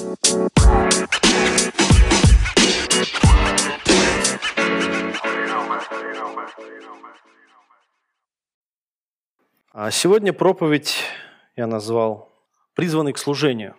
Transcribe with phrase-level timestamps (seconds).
[0.00, 0.04] А
[9.90, 10.98] сегодня проповедь
[11.56, 12.30] я назвал
[12.74, 13.74] «Призванный к служению».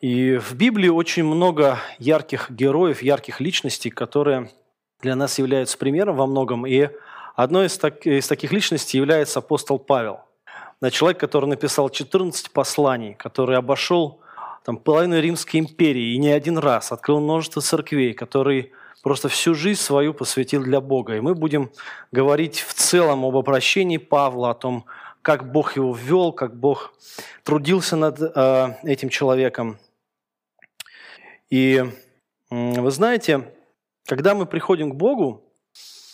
[0.00, 4.52] И в Библии очень много ярких героев, ярких личностей, которые
[5.00, 6.68] для нас являются примером во многом.
[6.68, 6.88] И
[7.34, 10.20] одной из, так, из таких личностей является апостол Павел.
[10.92, 14.20] Человек, который написал 14 посланий, который обошел
[14.68, 18.72] там, половину Римской империи и не один раз, открыл множество церквей, который
[19.02, 21.16] просто всю жизнь свою посвятил для Бога.
[21.16, 21.70] И мы будем
[22.12, 24.84] говорить в целом об обращении Павла, о том,
[25.22, 26.92] как Бог его ввел, как Бог
[27.44, 29.78] трудился над э, этим человеком.
[31.48, 31.82] И
[32.50, 33.50] вы знаете,
[34.04, 35.44] когда мы приходим к Богу,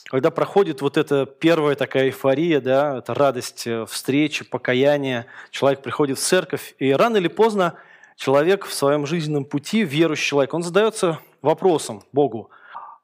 [0.04, 6.18] когда проходит вот эта первая такая эйфория, да, это радость э, встречи, покаяния, человек приходит
[6.18, 7.74] в церковь, и рано или поздно
[8.16, 12.50] человек в своем жизненном пути, верующий человек, он задается вопросом Богу,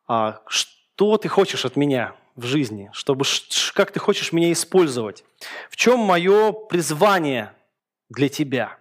[0.07, 3.25] а что ты хочешь от меня в жизни, чтобы,
[3.75, 5.25] как ты хочешь меня использовать,
[5.69, 7.53] в чем мое призвание
[8.09, 8.79] для тебя.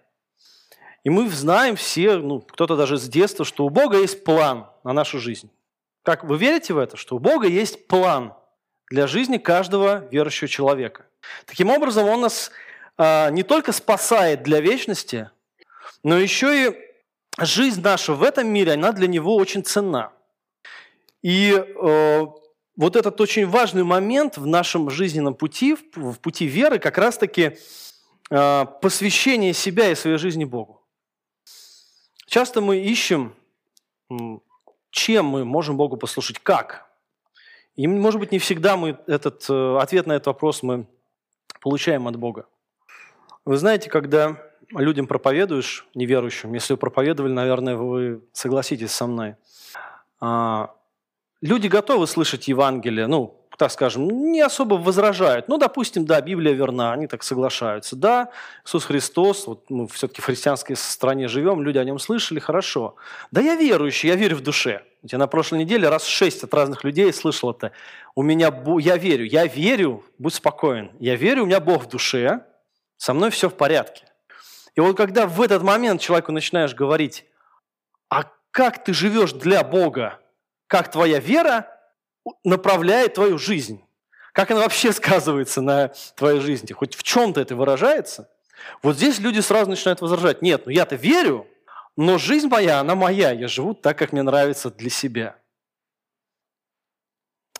[1.04, 4.94] И мы знаем все, ну, кто-то даже с детства, что у Бога есть план на
[4.94, 5.50] нашу жизнь.
[6.04, 8.34] Как вы верите в это, что у Бога есть план
[8.90, 11.06] для жизни каждого верующего человека?
[11.46, 12.52] Таким образом, Он нас
[12.98, 15.30] а, не только спасает для вечности,
[16.04, 16.90] но еще и
[17.46, 20.12] жизнь наша в этом мире, она для него очень ценна.
[21.22, 22.26] И э,
[22.76, 27.58] вот этот очень важный момент в нашем жизненном пути, в пути веры, как раз-таки
[28.30, 30.82] э, посвящение себя и своей жизни Богу.
[32.26, 33.36] Часто мы ищем,
[34.92, 36.90] чем мы можем Богу послушать, как.
[37.76, 40.86] И, может быть, не всегда мы этот, э, ответ на этот вопрос мы
[41.62, 42.48] получаем от Бога.
[43.46, 44.38] Вы знаете, когда
[44.72, 49.36] людям проповедуешь, неверующим, если вы проповедовали, наверное, вы согласитесь со мной,
[50.20, 50.74] а,
[51.42, 55.50] люди готовы слышать Евангелие, ну, так скажем, не особо возражают.
[55.50, 57.98] Ну, допустим, да, Библия верна, они так соглашаются.
[57.98, 58.30] Да,
[58.66, 62.96] Иисус Христос, вот мы все-таки в христианской стране живем, люди о нем слышали, хорошо.
[63.32, 64.84] Да я верующий, я верю в душе.
[65.04, 67.74] Я на прошлой неделе раз шесть от разных людей слышал это.
[68.16, 72.46] У меня, я верю, я верю, будь спокоен, я верю, у меня Бог в душе,
[72.96, 74.09] со мной все в порядке.
[74.76, 77.26] И вот когда в этот момент человеку начинаешь говорить,
[78.10, 80.20] а как ты живешь для Бога,
[80.68, 81.68] как твоя вера
[82.44, 83.84] направляет твою жизнь,
[84.34, 88.30] как она вообще сказывается на твоей жизни, хоть в чем-то это выражается,
[88.84, 91.48] вот здесь люди сразу начинают возражать, нет, ну я-то верю,
[91.96, 95.36] но жизнь моя, она моя, я живу так, как мне нравится для себя.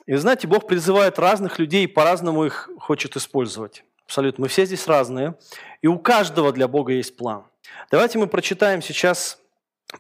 [0.06, 3.84] И знаете, Бог призывает разных людей, по-разному их хочет использовать.
[4.10, 4.42] Абсолютно.
[4.42, 5.38] Мы все здесь разные.
[5.84, 7.46] И у каждого для Бога есть план.
[7.92, 9.40] Давайте мы прочитаем сейчас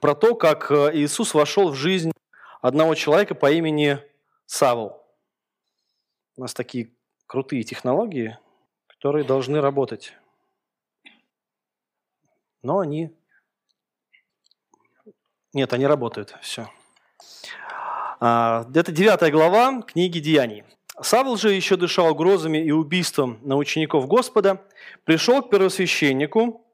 [0.02, 2.12] про то, как э, Иисус вошел в жизнь
[2.59, 4.00] одного человека по имени
[4.48, 5.06] Савл.
[6.38, 6.92] У нас такие
[7.28, 8.36] крутые технологии,
[8.88, 10.14] которые должны работать.
[12.64, 13.16] Но они...
[15.53, 16.36] Нет, они работают.
[16.42, 16.68] Все.
[18.19, 20.64] А, это девятая глава книги «Деяний».
[21.02, 24.66] Савл же еще дышал угрозами и убийством на учеников Господа,
[25.06, 26.66] пришел к первосвященнику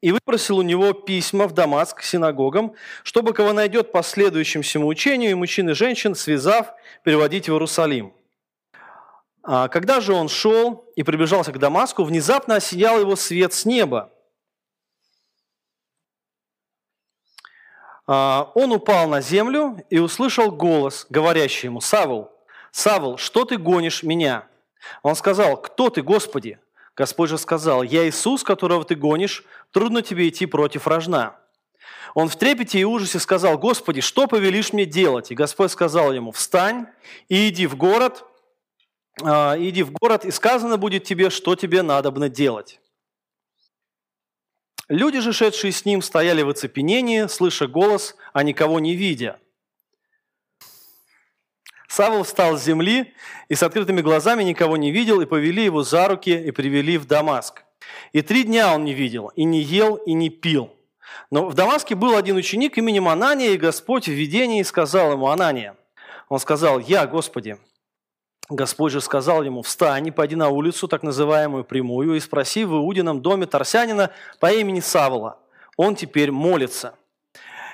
[0.00, 5.30] и выпросил у него письма в Дамаск к синагогам, чтобы кого найдет по следующему учению,
[5.30, 6.72] и мужчин и женщин, связав,
[7.02, 8.12] переводить в Иерусалим.
[9.42, 14.12] А когда же он шел и приближался к Дамаску, внезапно осиял его свет с неба.
[18.06, 22.35] А, он упал на землю и услышал голос, говорящий ему, «Савл,
[22.76, 24.46] Савл, что ты гонишь меня?
[25.02, 26.58] Он сказал, кто ты, Господи?
[26.94, 31.36] Господь же сказал, я Иисус, которого ты гонишь, трудно тебе идти против рожна.
[32.12, 35.30] Он в трепете и ужасе сказал, Господи, что повелишь мне делать?
[35.30, 36.86] И Господь сказал ему, встань
[37.30, 38.26] и иди в город,
[39.22, 42.78] э, иди в город, и сказано будет тебе, что тебе надобно делать.
[44.88, 49.40] Люди же, шедшие с ним, стояли в оцепенении, слыша голос, а никого не видя–
[51.96, 53.14] Савл встал с земли
[53.48, 57.06] и с открытыми глазами никого не видел, и повели его за руки и привели в
[57.06, 57.64] Дамаск.
[58.12, 60.70] И три дня он не видел, и не ел, и не пил.
[61.30, 65.74] Но в Дамаске был один ученик именем Анания, и Господь в видении сказал ему, Анания,
[66.28, 67.56] он сказал, «Я, Господи».
[68.50, 72.72] Господь же сказал ему, «Встань и пойди на улицу, так называемую прямую, и спроси в
[72.72, 75.38] Иудином доме Тарсянина по имени Савла.
[75.78, 76.92] Он теперь молится».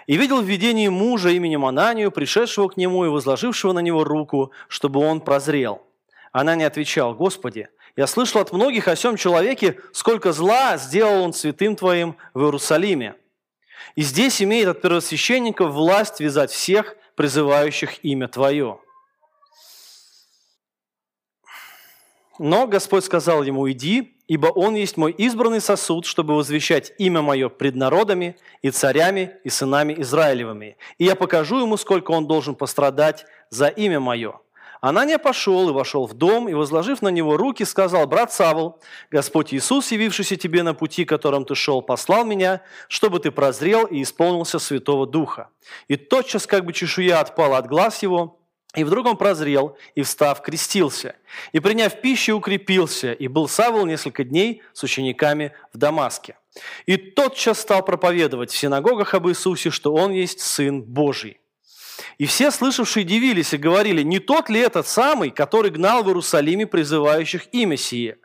[0.07, 4.53] И видел в видении мужа именем Ананию, пришедшего к нему и возложившего на него руку,
[4.69, 5.83] чтобы он прозрел.
[6.33, 11.77] Анания отвечал, «Господи, я слышал от многих о сем человеке, сколько зла сделал он святым
[11.77, 13.17] Твоим в Иерусалиме.
[13.97, 18.81] И здесь имеет от первосвященника власть вязать всех, призывающих имя Твое.
[22.39, 27.51] Но Господь сказал ему, иди, ибо он есть мой избранный сосуд, чтобы возвещать имя мое
[27.51, 30.79] пред народами и царями и сынами Израилевыми.
[30.97, 34.41] И я покажу ему, сколько он должен пострадать за имя мое.
[34.81, 38.81] Анания пошел и вошел в дом, и, возложив на него руки, сказал, «Брат Савл,
[39.11, 44.03] Господь Иисус, явившийся тебе на пути, которым ты шел, послал меня, чтобы ты прозрел и
[44.03, 45.51] исполнился Святого Духа».
[45.89, 48.39] И тотчас, как бы чешуя отпала от глаз его,
[48.75, 51.17] и вдруг он прозрел, и, встав, крестился.
[51.53, 56.37] И, приняв пищу, укрепился, и был Савл несколько дней с учениками в Дамаске.
[56.87, 61.39] И тотчас стал проповедовать в синагогах об Иисусе, что Он есть Сын Божий.
[62.17, 66.67] И все слышавшие дивились и говорили, не тот ли этот самый, который гнал в Иерусалиме
[66.67, 68.19] призывающих имя сие?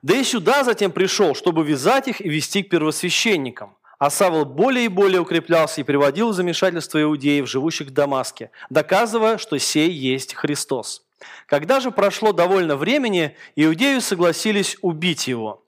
[0.00, 3.76] Да и сюда затем пришел, чтобы вязать их и вести к первосвященникам.
[4.02, 9.38] А Савл более и более укреплялся и приводил в замешательство иудеев, живущих в Дамаске, доказывая,
[9.38, 11.04] что сей есть Христос.
[11.46, 15.62] Когда же прошло довольно времени, иудеи согласились убить его.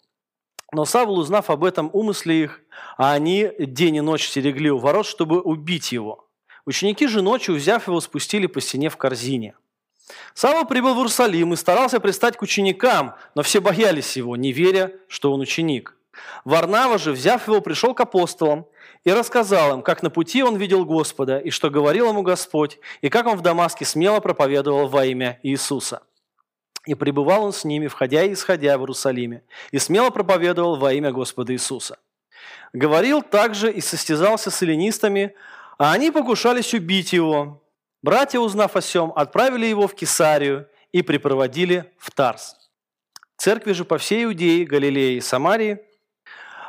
[0.72, 2.60] Но Савл, узнав об этом умысле их,
[2.98, 6.28] а они день и ночь стерегли у ворот, чтобы убить его.
[6.66, 9.54] Ученики же ночью, взяв его, спустили по стене в корзине.
[10.34, 14.92] Савл прибыл в Иерусалим и старался пристать к ученикам, но все боялись его, не веря,
[15.06, 15.94] что он ученик.
[16.44, 18.66] Варнава же, взяв его, пришел к апостолам
[19.04, 23.08] и рассказал им, как на пути он видел Господа, и что говорил ему Господь, и
[23.08, 26.02] как он в Дамаске смело проповедовал во имя Иисуса.
[26.86, 31.12] И пребывал он с ними, входя и исходя в Иерусалиме, и смело проповедовал во имя
[31.12, 31.98] Господа Иисуса.
[32.72, 35.34] Говорил также и состязался с эллинистами,
[35.78, 37.62] а они покушались убить его.
[38.02, 42.56] Братья, узнав о сем, отправили его в Кесарию и припроводили в Тарс.
[43.38, 45.78] Церкви же по всей Иудее, Галилее и Самарии–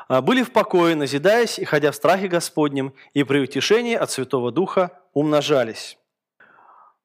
[0.09, 4.91] были в покое, назидаясь и ходя в страхе Господнем, и при утешении от Святого Духа
[5.13, 5.97] умножались.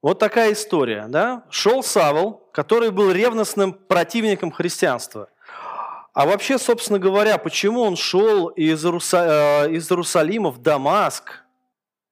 [0.03, 1.07] Вот такая история.
[1.09, 1.45] Да?
[1.51, 5.29] Шел Савол, который был ревностным противником христианства.
[6.13, 9.67] А вообще, собственно говоря, почему он шел из, Иеруса...
[9.67, 11.45] Э, из Иерусалима в Дамаск?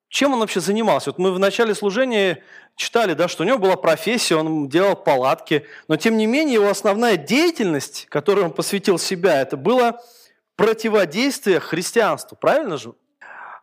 [0.08, 1.10] Чем он вообще занимался?
[1.10, 2.42] Вот мы в начале служения
[2.76, 6.68] читали, да, что у него была профессия, он делал палатки, но тем не менее его
[6.68, 10.00] основная деятельность, которой он посвятил себя, это было
[10.58, 12.92] противодействие христианству, правильно же?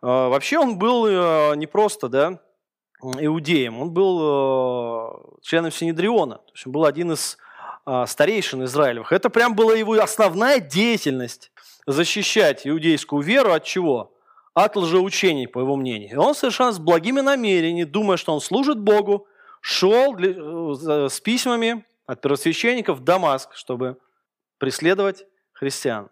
[0.02, 2.40] А, вообще он был э, не просто да,
[3.02, 7.38] иудеем, он был э, членом Синедриона, то есть он был один из
[7.86, 9.12] а, старейшин Израилевых.
[9.12, 11.52] Это прям была его основная деятельность–
[11.86, 14.14] защищать иудейскую веру от чего?
[14.54, 16.12] От лжеучений, по его мнению.
[16.12, 19.28] И он совершенно с благими намерениями, думая, что он служит Богу,
[19.60, 23.98] шел э, с письмами от первосвященников в Дамаск, чтобы
[24.58, 26.10] преследовать христиан.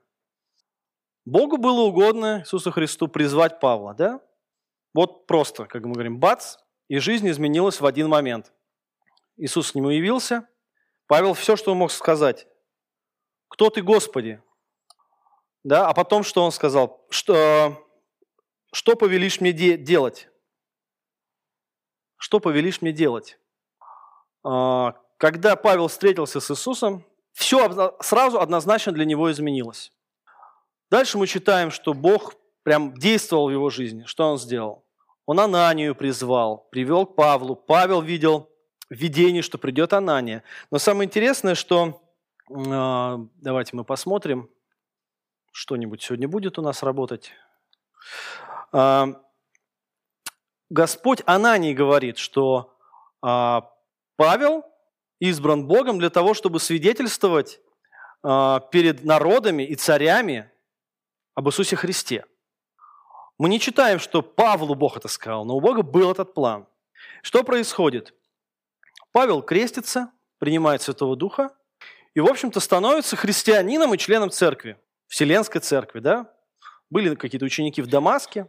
[1.26, 4.22] Богу было угодно Иисусу Христу призвать Павла, да?
[4.94, 8.52] Вот просто, как мы говорим, бац, и жизнь изменилась в один момент.
[9.38, 10.48] Иисус к нему явился,
[11.08, 12.48] Павел все, что он мог сказать.
[13.48, 14.42] «Кто ты, Господи?»
[15.64, 17.06] Да, а потом что он сказал?
[17.10, 17.82] Что,
[18.74, 20.30] что повелишь мне де- делать?
[22.18, 23.40] Что повелишь мне делать?
[24.44, 29.92] А, когда Павел встретился с Иисусом, все сразу однозначно для него изменилось.
[30.94, 34.04] Дальше мы читаем, что Бог прям действовал в его жизни.
[34.06, 34.86] Что он сделал?
[35.26, 37.56] Он Ананию призвал, привел к Павлу.
[37.56, 38.48] Павел видел
[38.92, 40.44] видение, что придет Анания.
[40.70, 42.00] Но самое интересное, что...
[42.48, 44.52] Э, давайте мы посмотрим.
[45.52, 47.32] Что-нибудь сегодня будет у нас работать.
[48.72, 49.16] Э,
[50.70, 52.78] Господь Анании говорит, что
[53.26, 53.62] э,
[54.16, 54.64] Павел
[55.18, 57.62] избран Богом для того, чтобы свидетельствовать
[58.22, 60.53] перед народами и царями
[61.36, 62.26] об Иисусе Христе.
[63.38, 66.68] Мы не читаем, что Павлу Бог это сказал, но у Бога был этот план.
[67.22, 68.14] Что происходит?
[69.12, 71.52] Павел крестится, принимает Святого Духа
[72.14, 76.00] и, в общем-то, становится христианином и членом церкви, Вселенской церкви.
[76.00, 76.32] Да?
[76.90, 78.48] Были какие-то ученики в Дамаске,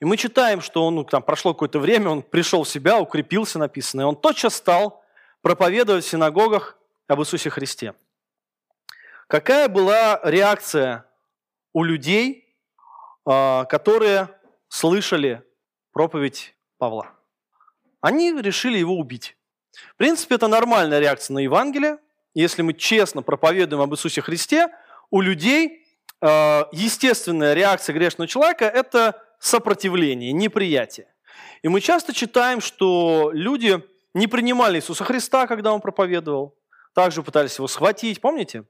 [0.00, 3.58] и мы читаем, что он, ну, там прошло какое-то время, он пришел в себя, укрепился,
[3.58, 5.04] написано, и он тотчас стал
[5.40, 6.76] проповедовать в синагогах
[7.08, 7.94] об Иисусе Христе.
[9.28, 11.06] Какая была реакция
[11.72, 12.56] у людей,
[13.24, 14.28] а, которые
[14.68, 15.42] слышали
[15.92, 17.10] проповедь Павла.
[18.00, 19.36] Они решили его убить.
[19.94, 21.98] В принципе, это нормальная реакция на Евангелие.
[22.34, 24.68] Если мы честно проповедуем об Иисусе Христе,
[25.10, 25.86] у людей
[26.20, 31.08] а, естественная реакция грешного человека– это сопротивление, неприятие.
[31.62, 33.82] И мы часто читаем, что люди
[34.14, 36.56] не принимали Иисуса Христа, когда Он проповедовал.
[36.94, 38.64] Также пытались его схватить, помните?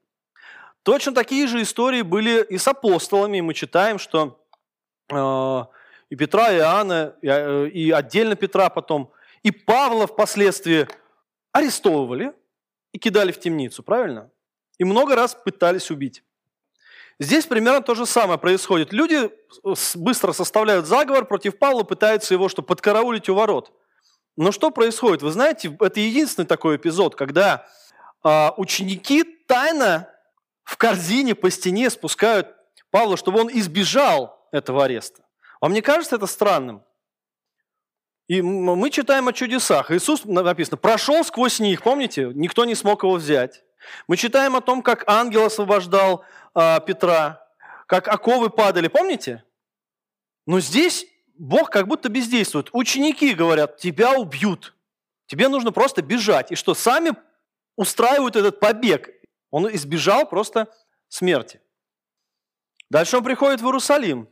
[0.83, 3.41] Точно такие же истории были и с апостолами.
[3.41, 4.45] Мы читаем, что
[5.09, 5.65] э,
[6.11, 9.13] и Петра, и Иоанна, и, э, и отдельно Петра потом,
[9.43, 10.89] и Павла впоследствии
[11.53, 12.33] арестовывали
[12.93, 14.31] и кидали в темницу, правильно?
[14.79, 16.25] И много раз пытались убить.
[17.21, 18.93] Здесь примерно то же самое происходит.
[18.93, 19.31] Люди
[19.95, 23.73] быстро составляют заговор против Павла, пытаются его что, подкараулить у ворот.
[24.37, 25.23] Но что происходит?
[25.23, 27.67] Вы знаете, это единственный такой эпизод, когда
[28.25, 30.12] э, ученики тайно
[30.65, 32.55] в корзине по стене спускают
[32.91, 35.25] Павла, чтобы он избежал этого ареста.
[35.61, 36.83] Вам не кажется это странным?
[38.29, 39.91] И мы читаем о чудесах.
[39.91, 42.31] Иисус, написано, прошел сквозь них, помните?
[42.35, 43.65] Никто не смог его взять.
[44.07, 47.47] Мы читаем о том, как ангел освобождал э, Петра,
[47.87, 49.45] как оковы падали, помните?
[50.47, 52.69] Но здесь Бог как будто бездействует.
[52.73, 54.75] Ученики говорят, тебя убьют.
[55.27, 56.53] Тебе нужно просто бежать.
[56.53, 57.13] И что, сами
[57.77, 59.11] устраивают этот побег.
[59.53, 60.75] Он избежал просто
[61.09, 61.61] смерти.
[62.91, 64.29] Дальше он приходит в Иерусалим.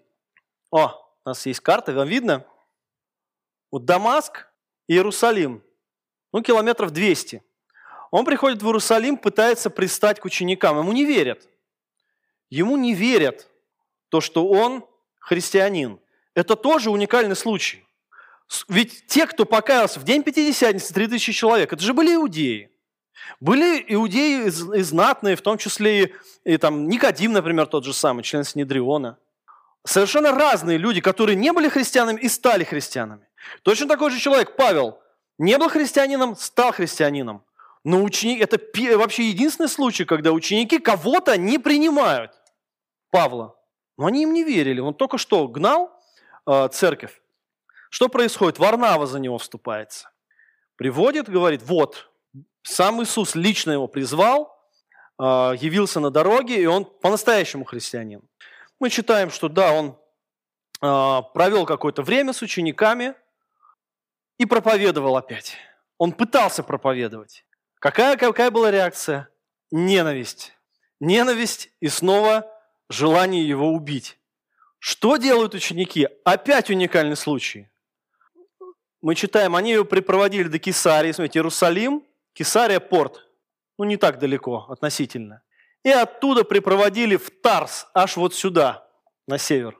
[0.72, 0.88] О,
[1.24, 2.44] у нас есть карта, вам видно?
[3.70, 4.48] Вот Дамаск
[4.88, 5.62] и Иерусалим.
[6.32, 7.44] Ну, километров 200.
[8.10, 10.78] Он приходит в Иерусалим, пытается пристать к ученикам.
[10.78, 11.46] Ему не верят.
[12.48, 13.46] Ему не верят
[14.08, 14.84] то, что он
[15.18, 16.00] христианин.
[16.34, 17.86] Это тоже уникальный случай.
[18.68, 22.70] Ведь те, кто покаялся в день Пятидесятницы, 3000 человек, это же были иудеи.
[23.40, 28.22] Были иудеи и знатные, в том числе и, и там Никодим, например, тот же самый,
[28.22, 29.18] член Синедриона.
[29.84, 33.26] Совершенно разные люди, которые не были христианами и стали христианами.
[33.62, 35.00] Точно такой же человек, Павел,
[35.38, 37.42] не был христианином, стал христианином.
[37.82, 38.58] Но ученик, это
[38.98, 42.32] вообще единственный случай, когда ученики кого-то не принимают.
[43.10, 43.56] Павла.
[43.96, 44.80] Но они им не верили.
[44.80, 45.90] Он только что гнал
[46.46, 47.22] э, церковь.
[47.88, 48.58] Что происходит?
[48.58, 50.10] Варнава за него вступается.
[50.76, 52.09] Приводит, говорит, вот,
[52.62, 54.56] сам Иисус лично его призвал,
[55.18, 58.22] э, явился на дороге, и он по-настоящему христианин.
[58.78, 59.98] Мы читаем, что да, он
[60.82, 63.14] э, провел какое-то время с учениками
[64.38, 65.56] и проповедовал опять.
[65.98, 67.44] Он пытался проповедовать.
[67.78, 69.28] Какая, какая была реакция?
[69.70, 70.52] Ненависть.
[70.98, 72.50] Ненависть и снова
[72.88, 74.18] желание его убить.
[74.78, 76.08] Что делают ученики?
[76.24, 77.70] Опять уникальный случай.
[79.02, 82.04] Мы читаем, они его припроводили до Кесарии, смотрите, Иерусалим,
[82.40, 83.28] Кесария– порт.
[83.76, 85.42] Ну, не так далеко относительно.
[85.84, 88.88] И оттуда припроводили в Тарс, аж вот сюда,
[89.26, 89.78] на север.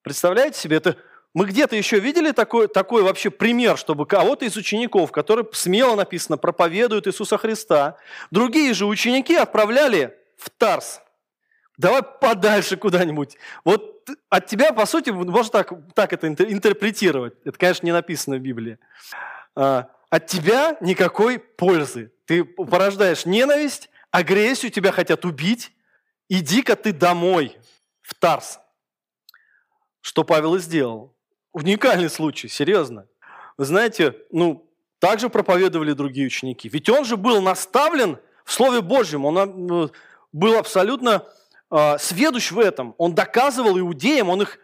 [0.00, 0.96] Представляете себе, это
[1.34, 6.38] мы где-то еще видели такой, такой вообще пример, чтобы кого-то из учеников, который смело написано,
[6.38, 7.98] проповедует Иисуса Христа,
[8.30, 11.02] другие же ученики отправляли в Тарс.
[11.76, 13.36] Давай подальше куда-нибудь.
[13.66, 17.34] Вот от тебя, по сути, можно так, так это интерпретировать.
[17.44, 18.78] Это, конечно, не написано в Библии.
[20.10, 22.12] От тебя никакой пользы.
[22.26, 25.72] Ты порождаешь ненависть, агрессию, тебя хотят убить.
[26.28, 27.56] Иди-ка ты домой,
[28.02, 28.58] в Тарс.
[30.00, 31.14] Что Павел и сделал.
[31.52, 33.06] Уникальный случай, серьезно.
[33.58, 36.68] Вы знаете, ну, также проповедовали другие ученики.
[36.68, 39.24] Ведь он же был наставлен в Слове Божьем.
[39.24, 39.88] Он э,
[40.32, 41.24] был абсолютно
[41.70, 42.94] э, сведущ в этом.
[42.98, 44.58] Он доказывал иудеям, он их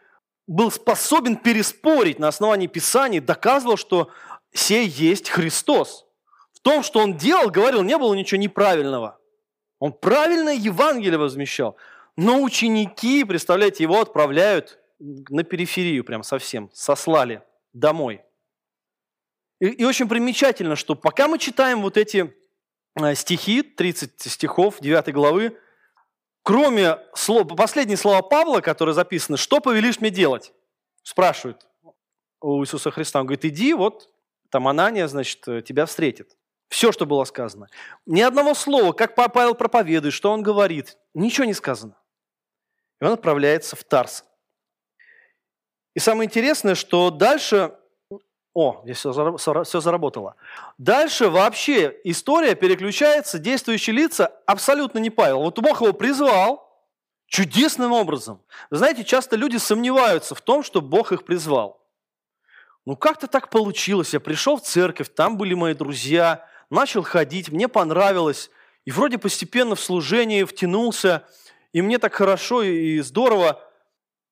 [0.46, 4.10] был способен переспорить на основании Писаний, доказывал, что
[4.52, 6.06] сей есть Христос.
[6.52, 9.18] В том, что он делал, говорил, не было ничего неправильного.
[9.78, 11.76] Он правильное Евангелие возмещал.
[12.16, 17.42] Но ученики, представляете, его отправляют на периферию прям совсем, сослали
[17.72, 18.22] домой.
[19.60, 22.32] И, и очень примечательно, что пока мы читаем вот эти
[23.00, 25.58] э, стихи, 30 стихов 9 главы,
[26.42, 30.52] кроме слов, последние слова Павла, которые записаны, что повелишь мне делать?
[31.02, 31.66] Спрашивают
[32.40, 33.20] у Иисуса Христа.
[33.20, 34.11] Он говорит, иди, вот
[34.52, 36.36] там Анания, значит, э, тебя встретит.
[36.68, 37.68] Все, что было сказано.
[38.04, 41.96] Ни одного слова, как Павел проповедует, что он говорит, ничего не сказано.
[43.00, 44.24] И он отправляется в Тарс.
[45.94, 47.74] И самое интересное, что дальше...
[48.54, 50.36] О, здесь все, все заработало.
[50.76, 55.40] Дальше вообще история переключается, действующие лица абсолютно не Павел.
[55.40, 56.70] Вот Бог его призвал
[57.26, 58.42] чудесным образом.
[58.70, 61.81] Знаете, часто люди сомневаются в том, что Бог их призвал.
[62.84, 64.12] Ну как-то так получилось.
[64.12, 68.50] Я пришел в церковь, там были мои друзья, начал ходить, мне понравилось.
[68.84, 71.24] И вроде постепенно в служение втянулся,
[71.72, 73.60] и мне так хорошо и здорово.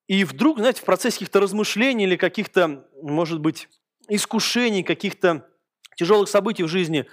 [0.08, 3.68] И вдруг, знаете, в процессе каких-то размышлений или каких-то, может быть,
[4.08, 5.46] искушений, каких-то
[5.96, 7.06] тяжелых событий в жизни,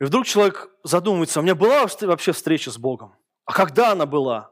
[0.00, 3.14] и вдруг человек задумывается, у меня была вообще встреча с Богом?
[3.44, 4.50] А когда она была?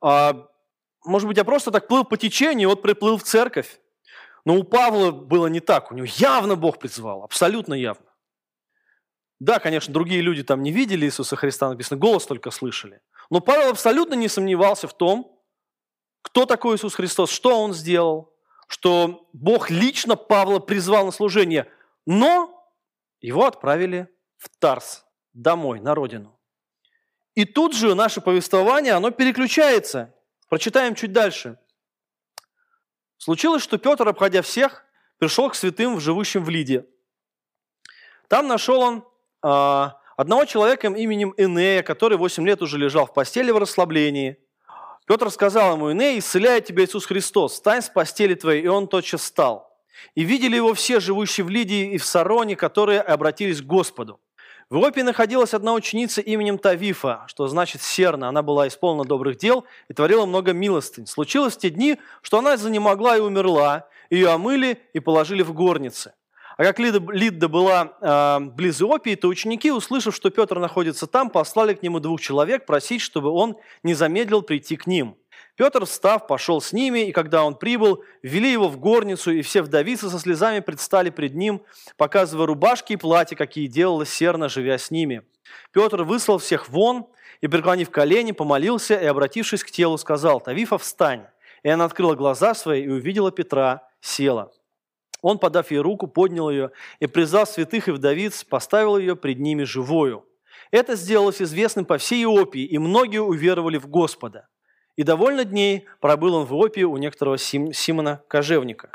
[0.00, 0.48] А,
[1.04, 3.78] может быть, я просто так плыл по течению, вот приплыл в церковь.
[4.44, 8.06] Но у Павла было не так, у него явно Бог призвал, абсолютно явно.
[9.40, 13.00] Да, конечно, другие люди там не видели Иисуса Христа, написано, голос только слышали.
[13.30, 15.40] Но Павел абсолютно не сомневался в том,
[16.22, 18.34] кто такой Иисус Христос, что Он сделал.
[18.66, 21.70] что Бог лично Павла призвал на служение,
[22.06, 22.72] но
[23.20, 26.38] его отправили в Тарс, домой, на родину.
[27.34, 30.14] И тут же наше повествование, оно переключается.
[30.48, 31.58] Прочитаем чуть дальше.
[33.24, 34.84] Случилось, что Петр, обходя всех,
[35.16, 36.84] пришел к святым, живущим в Лиде.
[38.28, 39.02] Там нашел он
[39.42, 39.88] э,
[40.18, 44.36] одного человека именем Энея, который 8 лет уже лежал в постели в расслаблении.
[45.06, 49.22] Петр сказал ему, Эней, исцеляет тебя Иисус Христос, встань с постели твоей, и он тотчас
[49.22, 49.74] встал.
[50.14, 54.20] И видели его все, живущие в Лидии и в Сароне, которые обратились к Господу.
[54.70, 58.28] В Иопии находилась одна ученица именем Тавифа, что значит серна.
[58.28, 61.06] Она была исполнена добрых дел и творила много милостынь.
[61.06, 66.14] Случилось в те дни, что она занемогла и умерла, ее омыли и положили в горнице.
[66.56, 71.74] А как Лидда была э, близ Иопии, то ученики, услышав, что Петр находится там, послали
[71.74, 75.16] к нему двух человек просить, чтобы он не замедлил прийти к ним.
[75.56, 79.62] Петр, встав, пошел с ними, и когда он прибыл, ввели его в горницу, и все
[79.62, 81.62] вдовицы со слезами предстали пред ним,
[81.96, 85.22] показывая рубашки и платья, какие делала Серна, живя с ними.
[85.72, 87.06] Петр выслал всех вон,
[87.40, 91.26] и, преклонив колени, помолился, и, обратившись к телу, сказал, «Тавифа, встань!»
[91.62, 94.50] И она открыла глаза свои и увидела Петра, села.
[95.20, 96.70] Он, подав ей руку, поднял ее
[97.00, 100.26] и, призвав святых и вдовиц, поставил ее пред ними живою.
[100.70, 104.48] Это сделалось известным по всей Иопии, и многие уверовали в Господа.
[104.96, 108.90] И довольно дней пробыл он в Иопии у некоторого Сим, Симона Кожевника.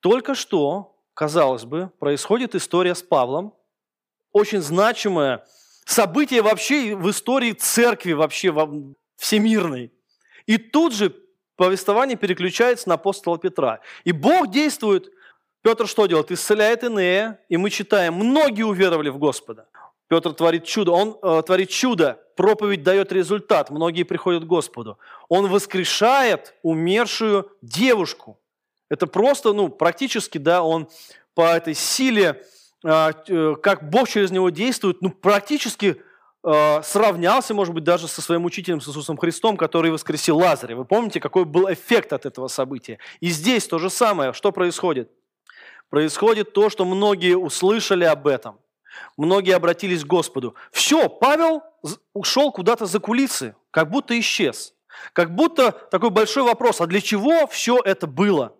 [0.00, 3.54] Только что, казалось бы, происходит история с Павлом,
[4.32, 5.44] очень значимое
[5.84, 8.54] событие вообще в истории церкви, вообще
[9.16, 9.92] всемирной.
[10.46, 11.14] И тут же
[11.56, 13.80] повествование переключается на апостола Петра.
[14.04, 15.10] И Бог действует.
[15.62, 16.30] Петр что делает?
[16.30, 19.68] Исцеляет Инея, и мы читаем, многие уверовали в Господа.
[20.06, 24.98] Петр творит чудо, он э, творит чудо, проповедь дает результат, многие приходят к Господу.
[25.28, 28.38] Он воскрешает умершую девушку.
[28.88, 30.88] Это просто, ну, практически, да, он
[31.34, 32.42] по этой силе,
[32.84, 36.00] э, э, как Бог через него действует, ну, практически
[36.44, 40.76] Э, сравнялся, может быть, даже со своим учителем, с Иисусом Христом, который воскресил Лазаря.
[40.76, 42.98] Вы помните, какой был эффект от этого события?
[43.20, 44.32] И здесь то же самое.
[44.32, 45.10] Что происходит?
[45.90, 48.58] Происходит то, что многие услышали об этом.
[49.16, 50.54] Многие обратились к Господу.
[50.72, 51.62] Все, Павел
[52.12, 54.74] ушел куда-то за кулисы, как будто исчез.
[55.12, 58.54] Как будто такой большой вопрос, а для чего все это было?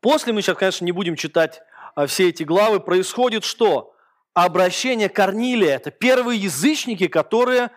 [0.00, 1.62] После мы сейчас, конечно, не будем читать
[1.94, 2.80] а, все эти главы.
[2.80, 3.92] Происходит что?
[4.34, 5.76] обращение Корнилия.
[5.76, 7.70] Это первые язычники, которые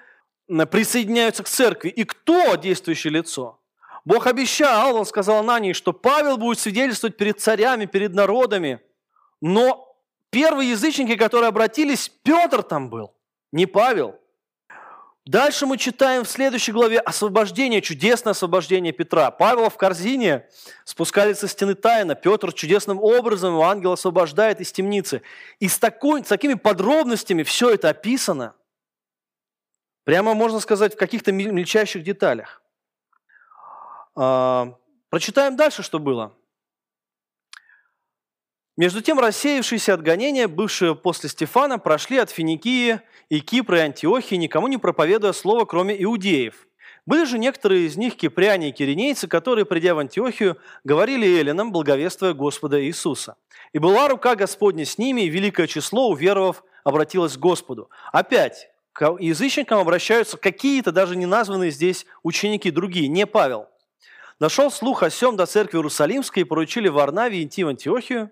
[0.48, 1.90] присоединяются к церкви.
[1.90, 3.60] И кто действующее лицо?
[4.06, 8.80] Бог обещал, он сказал Анании, что Павел будет свидетельствовать перед царями, перед народами.
[9.42, 9.85] Но
[10.36, 13.16] первые язычники, которые обратились, Петр там был,
[13.54, 14.20] не Павел.
[15.26, 19.32] Дальше мы читаем в следующей главе освобождение, чудесное освобождение Петра.
[19.32, 20.46] Павел в корзине
[20.84, 22.16] спускались со стены тайно.
[22.16, 25.22] Петр чудесным образом его ангел освобождает из темницы.
[25.60, 28.56] И с, такой, с такими подробностями все это описано.
[30.04, 32.62] Прямо можно сказать в каких-то мельчайших деталях.
[34.18, 34.76] А,
[35.10, 36.34] прочитаем дальше, что было.
[38.78, 44.36] Между тем рассеявшиеся от гонения, бывшие после Стефана, прошли от Финикии и Кипра и Антиохии,
[44.36, 46.68] никому не проповедуя слово, кроме иудеев.
[47.06, 52.34] Были же некоторые из них кипряне и киринейцы, которые, придя в Антиохию, говорили эллинам, благовествуя
[52.34, 53.38] Господа Иисуса.
[53.72, 57.90] И была рука Господня с ними, и великое число, уверовав, обратилось к Господу.
[58.12, 63.68] Опять, к язычникам обращаются какие-то даже не названные здесь ученики другие, не Павел.
[64.40, 68.32] Нашел слух о сем до церкви Иерусалимской и поручили Варнаве идти в Антиохию,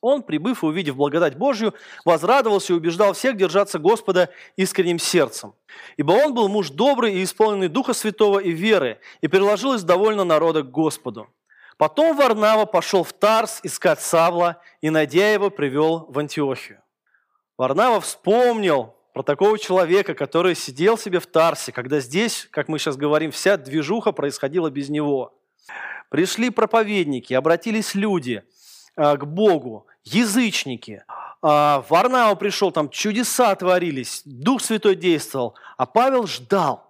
[0.00, 5.54] он, прибыв и увидев благодать Божью, возрадовался и убеждал всех держаться Господа искренним сердцем.
[5.96, 10.62] Ибо он был муж добрый и исполненный Духа Святого и веры, и приложилось довольно народа
[10.62, 11.28] к Господу.
[11.76, 16.80] Потом Варнава пошел в Тарс искать Савла, и, найдя его, привел в Антиохию.
[17.56, 22.96] Варнава вспомнил про такого человека, который сидел себе в Тарсе, когда здесь, как мы сейчас
[22.96, 25.34] говорим, вся движуха происходила без него.
[26.08, 28.44] Пришли проповедники, обратились люди–
[28.98, 31.04] Э, к Богу, язычники.
[31.40, 36.84] А, в Варнау пришел, там чудеса творились, Дух Святой действовал, а Павел ждал.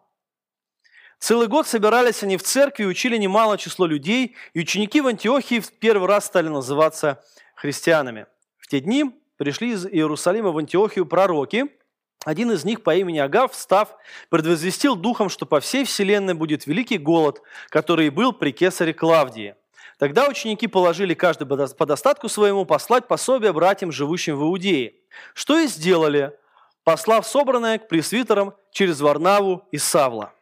[1.19, 5.73] Целый год собирались они в церкви, учили немало число людей, и ученики в Антиохии в
[5.73, 7.23] первый раз стали называться
[7.57, 8.27] христианами.
[8.59, 11.67] В те дни пришли из Иерусалима в Антиохию пророки.
[12.25, 13.97] Один из них по имени Агав, встав,
[14.29, 19.55] предвозвестил духом, что по всей вселенной будет великий голод, который был при кесаре Клавдии–
[19.99, 24.95] Тогда ученики положили каждый по достатку своему послать пособие братьям, живущим в Иудее.
[25.35, 26.39] Что и сделали,
[26.85, 30.33] послав собранное к пресвитерам через Варнаву и Савла.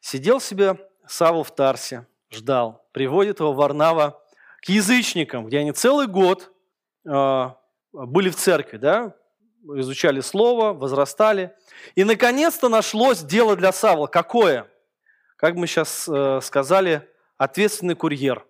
[0.00, 4.20] Сидел себе Савл в Тарсе, ждал, приводит его Варнава
[4.60, 6.52] к язычникам, где они целый год
[7.08, 7.50] э,
[7.92, 9.14] были в церкви, да,
[9.62, 11.54] изучали слово, возрастали.
[11.94, 14.08] И наконец-то нашлось дело для Савла.
[14.08, 14.66] Какое?
[15.36, 18.44] Как мы сейчас э, сказали, ответственный курьер.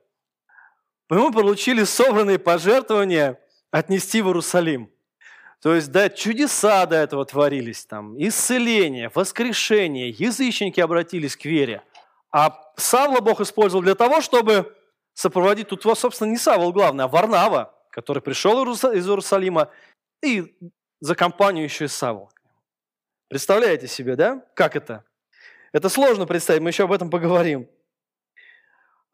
[1.09, 3.39] Мы получили собранные пожертвования
[3.71, 4.91] отнести в Иерусалим.
[5.63, 11.83] То есть, да, чудеса до этого творились там, исцеление, воскрешение, язычники обратились к вере.
[12.31, 14.77] А Савла Бог использовал для того, чтобы
[15.15, 19.71] сопроводить, тут, собственно, не Савл главное, а Варнава, который пришел из Иерусалима,
[20.23, 20.57] и
[21.01, 22.31] за компанию еще и Савл.
[23.29, 24.45] Представляете себе, да?
[24.55, 25.05] Как это?
[25.73, 27.69] Это сложно представить, мы еще об этом поговорим.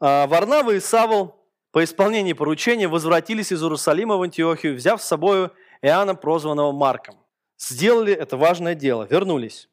[0.00, 1.41] А Варнава и Савл
[1.72, 7.16] по исполнении поручения возвратились из Иерусалима в Антиохию, взяв с собой Иоанна, прозванного Марком.
[7.58, 9.68] Сделали это важное дело, вернулись.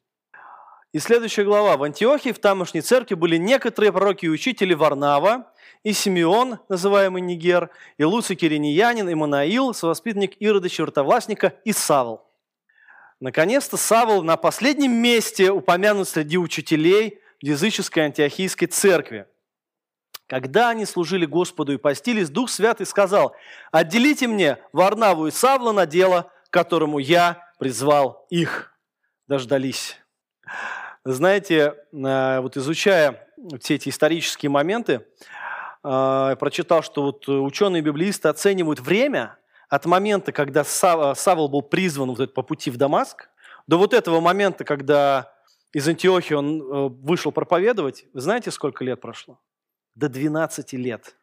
[0.92, 1.76] И следующая глава.
[1.76, 5.52] В Антиохии, в тамошней церкви были некоторые пророки и учители Варнава,
[5.84, 12.26] и Симеон, называемый Нигер, и Луций Кириньянин, и Манаил, совоспитанник Ирода Чертовластника, и Савл.
[13.20, 19.26] Наконец-то Савл на последнем месте упомянут среди учителей в языческой антиохийской церкви.
[20.30, 23.34] Когда они служили Господу и постились, Дух Святый сказал,
[23.72, 28.72] «Отделите мне Варнаву и Савла на дело, которому я призвал их».
[29.26, 29.96] Дождались.
[31.04, 33.26] Знаете, э, вот изучая
[33.60, 35.04] все эти исторические моменты,
[35.82, 39.36] э, прочитал, что вот ученые-библеисты оценивают время
[39.68, 43.30] от момента, когда Савл был призван вот по пути в Дамаск,
[43.66, 45.32] до вот этого момента, когда
[45.72, 49.40] из Антиохии он э, вышел проповедовать, вы знаете, сколько лет прошло?
[50.00, 51.14] До 12 лет.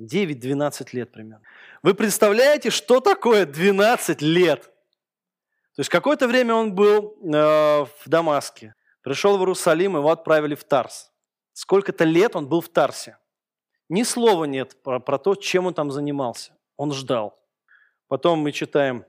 [0.00, 1.44] 9-12 лет примерно.
[1.82, 4.62] Вы представляете, что такое 12 лет?
[5.74, 8.74] То есть какое-то время он был э, в Дамаске.
[9.02, 11.12] Пришел в Иерусалим, его отправили в Тарс.
[11.52, 13.18] Сколько-то лет он был в Тарсе.
[13.90, 16.52] Ни слова нет про, про то, чем он там занимался.
[16.78, 17.38] Он ждал.
[18.08, 19.04] Потом мы читаем,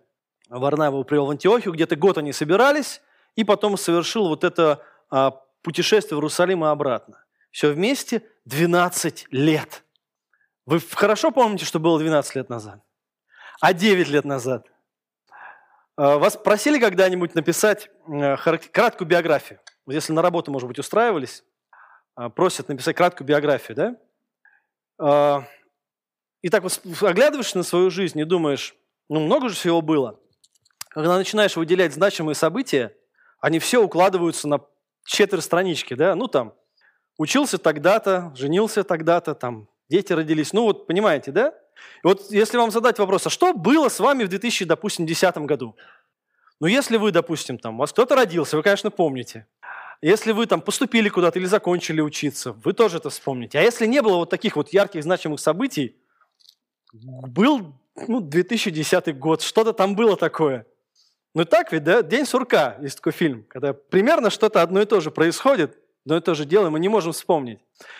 [0.49, 3.01] Варнава его привел в Антиохию, где-то год они собирались,
[3.37, 5.31] и потом совершил вот это а,
[5.61, 7.23] путешествие в Иерусалим и обратно.
[7.53, 9.83] Все вместе 12 лет.
[10.65, 12.81] Вы хорошо помните, что было 12 лет назад?
[13.61, 14.65] А 9 лет назад?
[15.95, 18.37] А, вас просили когда-нибудь написать э,
[18.71, 19.59] краткую биографию?
[19.85, 21.43] Вот если на работу, может быть, устраивались,
[22.15, 23.95] а, просят написать краткую биографию, да?
[24.97, 25.47] А,
[26.41, 28.75] и так вот оглядываешься на свою жизнь и думаешь,
[29.09, 30.19] ну много же всего было.
[30.89, 32.97] Когда начинаешь выделять значимые события,
[33.39, 34.59] они все укладываются на
[35.05, 36.15] четверть странички, да?
[36.15, 36.55] Ну там,
[37.17, 40.53] учился тогда-то, женился тогда-то, там, дети родились.
[40.53, 41.53] Ну вот, понимаете, да?
[42.03, 45.75] И вот если вам задать вопрос, а что было с вами в 2010 году?
[46.59, 49.47] Ну, если вы, допустим, там, у вас кто-то родился, вы, конечно, помните.
[50.01, 53.59] Если вы там поступили куда-то или закончили учиться, вы тоже это вспомните.
[53.59, 55.95] А если не было вот таких вот ярких, значимых событий,
[56.93, 57.73] был
[58.07, 60.65] ну, 2010 год, что-то там было такое.
[61.33, 62.03] Ну так ведь, да?
[62.03, 66.21] День сурка, есть такой фильм, когда примерно что-то одно и то же происходит, одно и
[66.21, 67.59] то же дело, мы не можем вспомнить.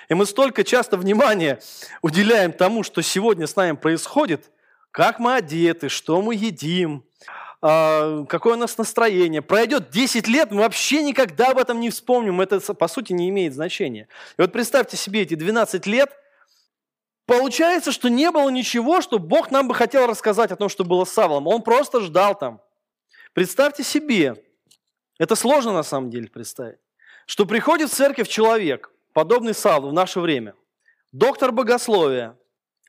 [0.10, 1.60] И мы столько часто внимания
[2.02, 4.52] уделяем тому, что сегодня с нами происходит,
[4.92, 7.06] как мы одеты, что мы едим,
[7.62, 9.42] а, какое у нас настроение.
[9.42, 12.42] Пройдет 10 лет, мы вообще никогда об этом не вспомним.
[12.42, 14.10] Это, по сути, не имеет значения.
[14.38, 16.12] И вот представьте себе эти 12 лет.
[17.26, 21.06] Получается, что не было ничего, что Бог нам бы хотел рассказать о том, что было
[21.06, 21.48] с Савлом.
[21.48, 22.60] Он просто ждал там.
[23.32, 24.44] Представьте себе,
[25.18, 26.80] это сложно на самом деле представить,
[27.26, 30.56] что приходит в церковь человек, подобный Савлу в наше время,
[31.12, 32.38] доктор богословия,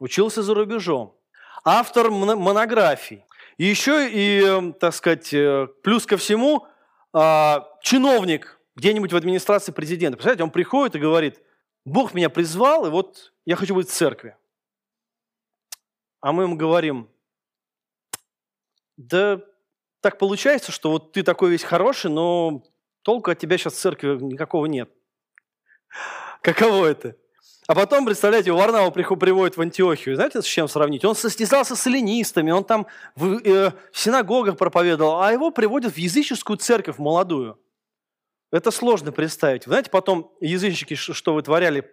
[0.00, 1.16] учился за рубежом,
[1.64, 3.24] автор монографий,
[3.56, 6.66] и еще и, эм, так сказать, э, плюс ко всему,
[7.12, 10.16] а, чиновник где-нибудь в администрации президента.
[10.16, 11.40] Представляете, он приходит и говорит,
[11.84, 14.36] Бог меня призвал, и вот я хочу быть в церкви.
[16.20, 17.08] А мы ему говорим,
[18.96, 19.40] да
[20.00, 22.62] так получается, что вот ты такой весь хороший, но
[23.04, 24.90] толку от тебя сейчас в церкви никакого нет.
[26.40, 27.16] Каково это?
[27.66, 30.16] А потом, представляете, Варнава приводит в Антиохию.
[30.16, 31.04] Знаете, с чем сравнить?
[31.04, 35.96] Он состязался с эллинистами, он там в, э, в синагогах проповедовал, а его приводят в
[35.96, 37.58] языческую церковь молодую.
[38.52, 39.64] Это сложно представить.
[39.64, 41.90] Знаете, потом язычники что вытворяли,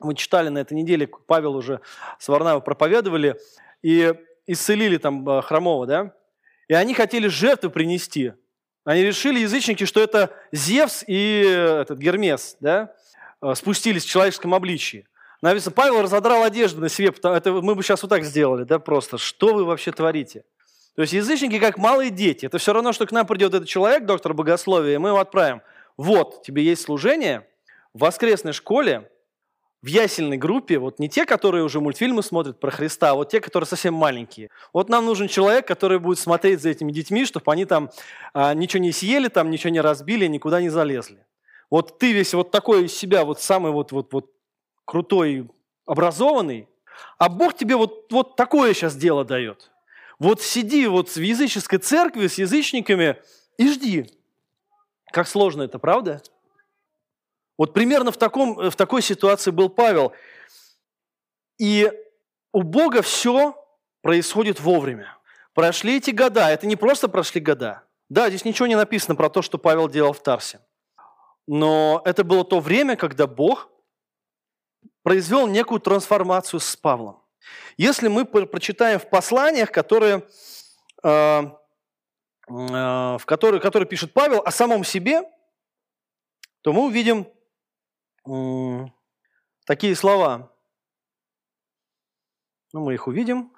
[0.00, 1.80] мы читали на этой неделе, Павел уже
[2.18, 3.38] с Варнавой проповедовали,
[3.82, 4.14] и
[4.46, 6.14] исцелили там э, хромого, да?
[6.68, 8.32] И они хотели жертву принести.
[8.90, 12.92] Они решили, язычники, что это Зевс и э, этот Гермес, да?
[13.40, 15.06] Э, спустились в человеческом обличии.
[15.42, 19.16] Написано, Павел разодрал одежду на себе, это мы бы сейчас вот так сделали, да, просто.
[19.16, 20.42] Что вы вообще творите?
[20.96, 22.46] То есть язычники как малые дети.
[22.46, 25.62] Это все равно, что к нам придет этот человек, доктор богословия, и мы его отправим.
[25.96, 27.46] Вот, тебе есть служение
[27.94, 29.08] в воскресной школе,
[29.82, 33.40] в ясельной группе, вот не те, которые уже мультфильмы смотрят про Христа, а вот те,
[33.40, 34.50] которые совсем маленькие.
[34.72, 37.90] Вот нам нужен человек, который будет смотреть за этими детьми, чтобы они там
[38.34, 41.24] а, ничего не съели, там ничего не разбили, никуда не залезли.
[41.70, 44.30] Вот ты весь вот такой из себя, вот самый вот, вот, вот
[44.84, 45.48] крутой,
[45.86, 46.68] образованный,
[47.16, 49.70] а Бог тебе вот, вот такое сейчас дело дает.
[50.18, 53.16] Вот сиди вот в языческой церкви с язычниками
[53.56, 54.06] и жди.
[55.10, 56.22] Как сложно это, правда?
[57.60, 60.14] Вот примерно в, таком, в такой ситуации был Павел.
[61.58, 61.92] И
[62.54, 63.54] у Бога все
[64.00, 65.18] происходит вовремя.
[65.52, 67.82] Прошли эти года, это не просто прошли года.
[68.08, 70.60] Да, здесь ничего не написано про то, что Павел делал в Тарсе.
[71.46, 73.68] Но это было то время, когда Бог
[75.02, 77.22] произвел некую трансформацию с Павлом.
[77.76, 80.26] Если мы прочитаем в посланиях, которые,
[81.02, 81.50] э, э,
[82.48, 85.24] в которые, которые пишет Павел о самом себе,
[86.62, 87.26] то мы увидим
[89.66, 90.52] такие слова.
[92.72, 93.52] Ну, мы их увидим.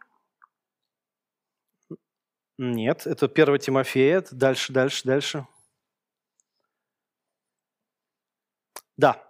[2.59, 4.25] Нет, это 1 Тимофея.
[4.31, 5.47] Дальше, дальше, дальше.
[8.97, 9.29] Да.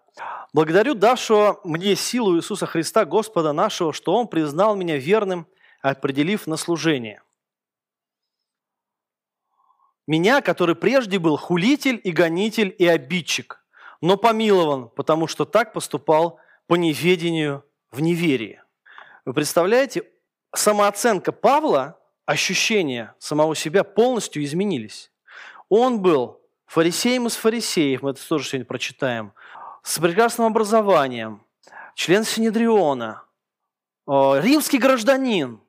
[0.53, 5.47] Благодарю Дашу мне силу Иисуса Христа, Господа нашего, что Он признал меня верным,
[5.81, 7.23] определив на служение.
[10.07, 13.62] Меня, который прежде был хулитель и гонитель и обидчик,
[14.03, 18.61] но помилован, потому что так поступал по неведению в неверии.
[19.25, 20.03] Вы представляете,
[20.55, 25.11] самооценка Павла, ощущения самого себя полностью изменились.
[25.69, 29.33] Он был фарисеем из фарисеев, мы это тоже сегодня прочитаем,
[29.83, 31.45] с прекрасным образованием,
[31.95, 33.25] член Синедриона,
[34.09, 35.61] э, римский гражданин.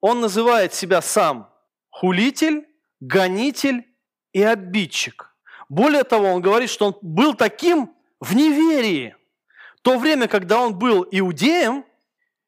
[0.00, 1.50] Он называет себя сам
[1.88, 2.66] хулитель,
[3.00, 3.86] гонитель
[4.32, 5.32] и обидчик–
[5.68, 9.16] более того, он говорит, что он был таким в неверии.
[9.82, 11.84] То время, когда он был иудеем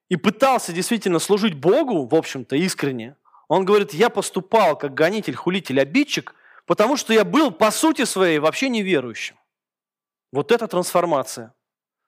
[0.08, 3.16] и пытался действительно служить Богу, в общем-то, искренне,
[3.48, 6.34] он говорит, я поступал как гонитель, хулитель, обидчик,
[6.66, 9.36] потому что я был по сути своей вообще неверующим.
[10.32, 11.54] Вот эта трансформация.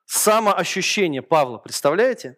[0.05, 2.37] Самоощущение Павла, представляете?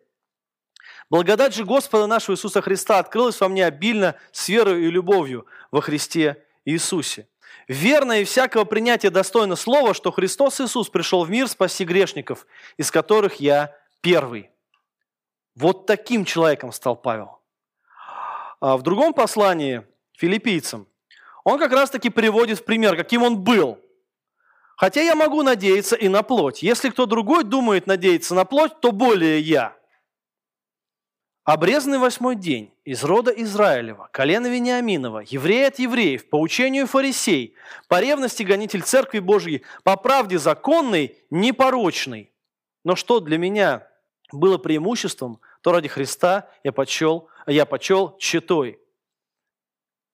[1.09, 5.81] Благодать же Господа нашего Иисуса Христа открылась во мне обильно с верой и любовью во
[5.81, 7.27] Христе Иисусе.
[7.67, 12.45] Верно и всякого принятия достойно слова, что Христос Иисус пришел в мир спасти грешников,
[12.77, 14.49] из которых я первый.
[15.55, 17.39] Вот таким человеком стал Павел.
[18.59, 19.85] А в другом послании
[20.17, 20.87] филиппийцам
[21.43, 23.79] он как раз-таки приводит в пример, каким он был.
[24.75, 26.63] Хотя я могу надеяться и на плоть.
[26.63, 29.77] Если кто другой думает надеяться на плоть, то более я–
[31.45, 37.55] Обрезанный восьмой день из рода Израилева, колена Вениаминова, еврей от евреев, по учению фарисей,
[37.89, 42.31] по ревности гонитель Церкви Божьей, по правде законной, непорочный.
[42.85, 43.85] Но что для меня
[44.31, 48.79] было преимуществом, то ради Христа я почел, я почел читой.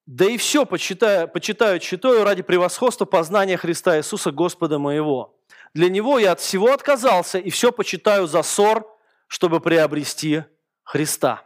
[0.08, 5.38] Да и все почитаю, почитаю читаю ради превосходства познания Христа Иисуса Господа моего.
[5.76, 8.92] Для Него я от всего отказался и все почитаю за ссор,
[9.28, 10.42] чтобы приобрести
[10.90, 11.44] Христа.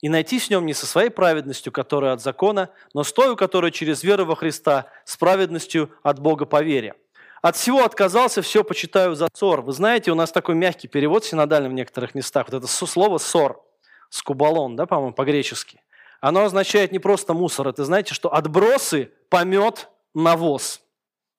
[0.00, 3.70] И найти в нем не со своей праведностью, которая от закона, но с той, которая
[3.70, 6.96] через веру во Христа, с праведностью от Бога по вере.
[7.40, 9.62] От всего отказался, все почитаю за ссор.
[9.62, 12.48] Вы знаете, у нас такой мягкий перевод синодальный в некоторых местах.
[12.48, 13.64] Вот это слово ссор,
[14.10, 15.80] скубалон, да, по-моему, по-гречески.
[16.20, 20.78] Оно означает не просто мусор, это знаете, что отбросы, помет, навоз.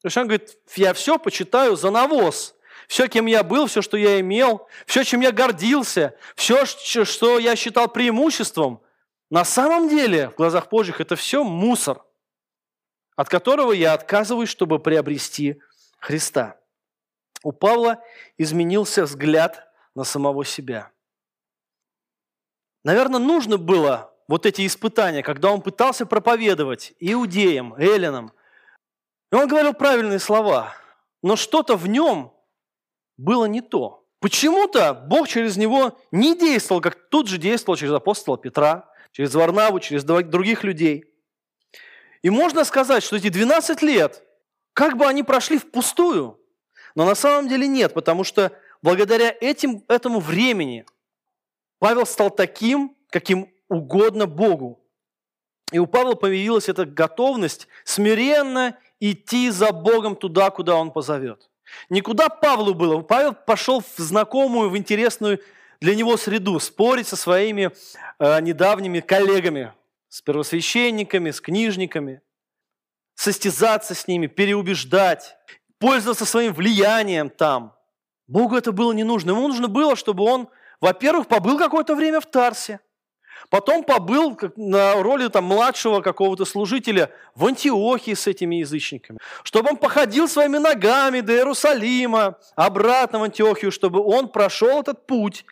[0.02, 2.56] То есть он говорит, я все почитаю за навоз,
[2.90, 7.56] все, кем я был, все, что я имел, все, чем я гордился, все, что я
[7.56, 8.82] считал преимуществом,
[9.30, 12.04] на самом деле в глазах Божьих это все мусор,
[13.16, 15.62] от которого я отказываюсь, чтобы приобрести
[16.00, 16.60] Христа.
[17.44, 18.04] У Павла
[18.40, 20.92] изменился взгляд на самого себя.
[22.84, 28.34] Наверное, нужно было вот эти испытания, когда он пытался проповедовать иудеям, эллинам.
[29.32, 30.74] И он говорил правильные слова,
[31.22, 32.34] но что-то в нем
[33.20, 34.06] было не то.
[34.20, 39.80] Почему-то Бог через него не действовал, как тут же действовал через апостола Петра, через Варнаву,
[39.80, 41.06] через других людей.
[42.22, 44.24] И можно сказать, что эти 12 лет,
[44.74, 46.40] как бы они прошли впустую,
[46.96, 48.52] но на самом деле нет, потому что
[48.82, 50.86] благодаря этим, этому времени
[51.80, 54.82] Павел стал таким, каким угодно Богу.
[55.72, 61.50] И у Павла появилась эта готовность смиренно идти за Богом туда, куда он позовет.
[61.90, 63.02] Никуда Павлу было.
[63.02, 65.40] Павел пошел в знакомую, в интересную
[65.82, 67.72] для него среду, спорить со своими
[68.20, 69.74] э, недавними коллегами,
[70.10, 72.22] с первосвященниками, с книжниками,
[73.16, 75.36] состязаться с ними, переубеждать,
[75.78, 77.76] пользоваться своим влиянием там.
[78.28, 79.32] Богу это было не нужно.
[79.32, 80.50] Ему нужно было, чтобы он,
[80.82, 82.80] во-первых, побыл какое-то время в Тарсе,
[83.50, 89.78] потом побыл на роли там, младшего какого-то служителя в Антиохии с этими язычниками, чтобы он
[89.78, 95.46] походил своими ногами до Иерусалима, обратно в Антиохию, чтобы он прошел этот путь,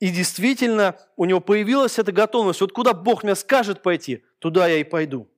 [0.00, 2.60] и действительно у него появилась эта готовность.
[2.60, 5.28] Вот куда Бог меня скажет пойти, туда я и пойду.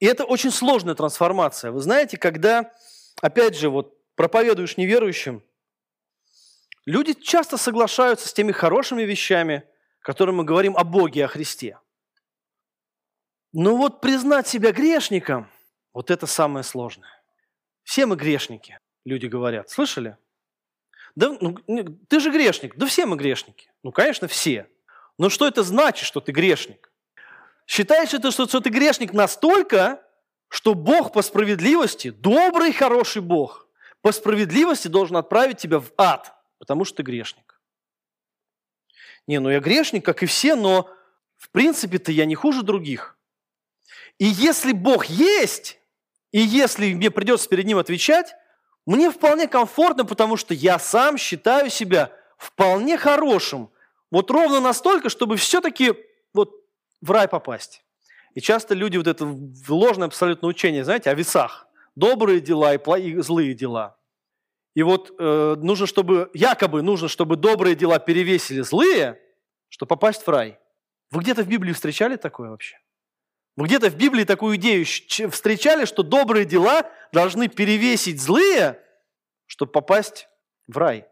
[0.00, 1.72] И это очень сложная трансформация.
[1.72, 2.72] Вы знаете, когда,
[3.20, 5.42] опять же, вот проповедуешь неверующим,
[6.88, 9.62] люди часто соглашаются с теми хорошими вещами,
[10.00, 11.78] которые мы говорим о Боге, о Христе.
[13.52, 15.50] Но вот признать себя грешником,
[15.92, 17.22] вот это самое сложное.
[17.82, 19.70] Все мы грешники, люди говорят.
[19.70, 20.16] Слышали?
[21.14, 21.56] Да, ну,
[22.08, 22.76] ты же грешник.
[22.76, 23.70] Да все мы грешники.
[23.82, 24.68] Ну, конечно, все.
[25.18, 26.92] Но что это значит, что ты грешник?
[27.66, 30.02] Считаешь это, что, что ты грешник настолько,
[30.48, 33.66] что Бог по справедливости, добрый, хороший Бог,
[34.00, 37.60] по справедливости должен отправить тебя в ад, потому что ты грешник.
[39.26, 40.90] Не, ну я грешник, как и все, но
[41.36, 43.18] в принципе-то я не хуже других.
[44.18, 45.78] И если Бог есть,
[46.32, 48.34] и если мне придется перед Ним отвечать,
[48.86, 53.70] мне вполне комфортно, потому что я сам считаю себя вполне хорошим.
[54.10, 55.92] Вот ровно настолько, чтобы все-таки
[56.32, 56.64] вот
[57.02, 57.84] в рай попасть.
[58.32, 59.26] И часто люди вот это
[59.68, 61.66] ложное абсолютно учение, знаете, о весах.
[61.96, 63.97] Добрые дела и, злые дела.
[64.74, 69.20] И вот э, нужно, чтобы, якобы нужно, чтобы добрые дела перевесили злые,
[69.68, 70.58] чтобы попасть в рай.
[71.10, 72.78] Вы где-то в Библии встречали такое вообще?
[73.56, 78.80] Вы где-то в Библии такую идею встречали, что добрые дела должны перевесить злые,
[79.46, 80.28] чтобы попасть
[80.68, 81.06] в рай?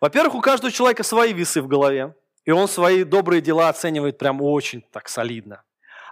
[0.00, 2.14] Во-первых, у каждого человека свои весы в голове.
[2.44, 5.62] И он свои добрые дела оценивает прям очень так солидно.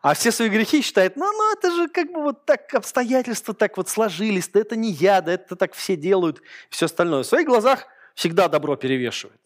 [0.02, 3.76] А все свои грехи считает, ну, ну это же как бы вот так обстоятельства так
[3.76, 7.22] вот сложились, да это не я, да это так все делают, все остальное.
[7.22, 9.40] В своих глазах всегда добро перевешивает.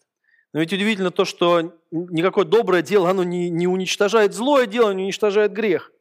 [0.53, 5.03] Но ведь удивительно то, что никакое доброе дело, оно не, не уничтожает злое дело, не
[5.03, 5.91] уничтожает грех.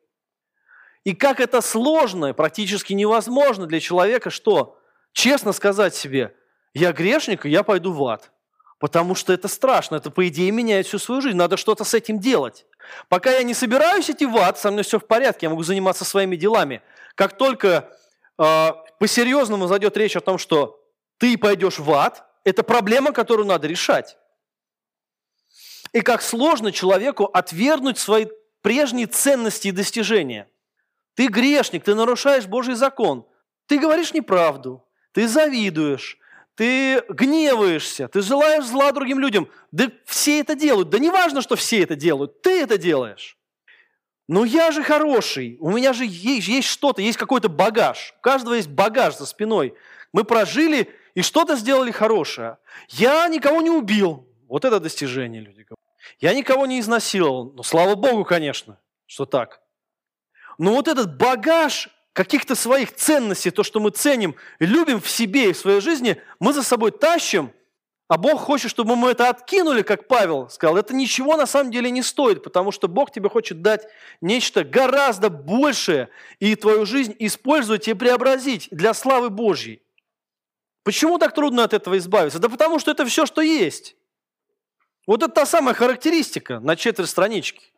[1.02, 4.78] И как это сложно, практически невозможно для человека, что
[5.12, 6.34] честно сказать себе,
[6.72, 8.30] я грешник, и я пойду в ад.
[8.78, 11.36] Потому что это страшно, это, по идее, меняет всю свою жизнь.
[11.36, 12.66] Надо что-то с этим делать.
[13.09, 16.05] Пока я не собираюсь идти в ад, со мной все в порядке, я могу заниматься
[16.05, 16.83] своими делами.
[17.14, 17.90] Как только
[18.38, 18.68] э,
[18.99, 20.81] по-серьезному зайдет речь о том, что
[21.18, 24.16] ты пойдешь в ад, это проблема, которую надо решать.
[25.92, 28.27] И как сложно человеку отвергнуть свои
[28.62, 30.49] прежние ценности и достижения.
[31.14, 33.27] Ты грешник, ты нарушаешь Божий закон,
[33.66, 36.18] ты говоришь неправду, ты завидуешь,
[36.54, 39.48] ты гневаешься, ты желаешь зла другим людям.
[39.72, 40.88] Да все это делают.
[40.90, 43.36] Да не важно, что все это делают, ты это делаешь.
[44.26, 48.14] Но я же хороший, у меня же есть, есть что-то, есть какой-то багаж.
[48.18, 49.74] У каждого есть багаж за спиной.
[50.12, 52.56] Мы прожили и что-то сделали хорошее.
[52.88, 54.26] Я никого не убил.
[54.48, 55.78] Вот это достижение, люди говорят.
[56.20, 57.52] Я никого не изнасиловал.
[57.52, 59.60] Ну, слава Богу, конечно, что так.
[60.58, 65.53] Но вот этот багаж каких-то своих ценностей, то, что мы ценим, любим в себе и
[65.53, 67.53] в своей жизни, мы за собой тащим,
[68.07, 70.77] а Бог хочет, чтобы мы это откинули, как Павел сказал.
[70.77, 73.88] Это ничего на самом деле не стоит, потому что Бог тебе хочет дать
[74.20, 79.83] нечто гораздо большее и твою жизнь использовать и преобразить для славы Божьей.
[80.85, 82.38] Почему так трудно от этого избавиться?
[82.38, 83.96] Да потому что это все, что есть.
[85.07, 87.73] Вот это та самая характеристика на четверть странички.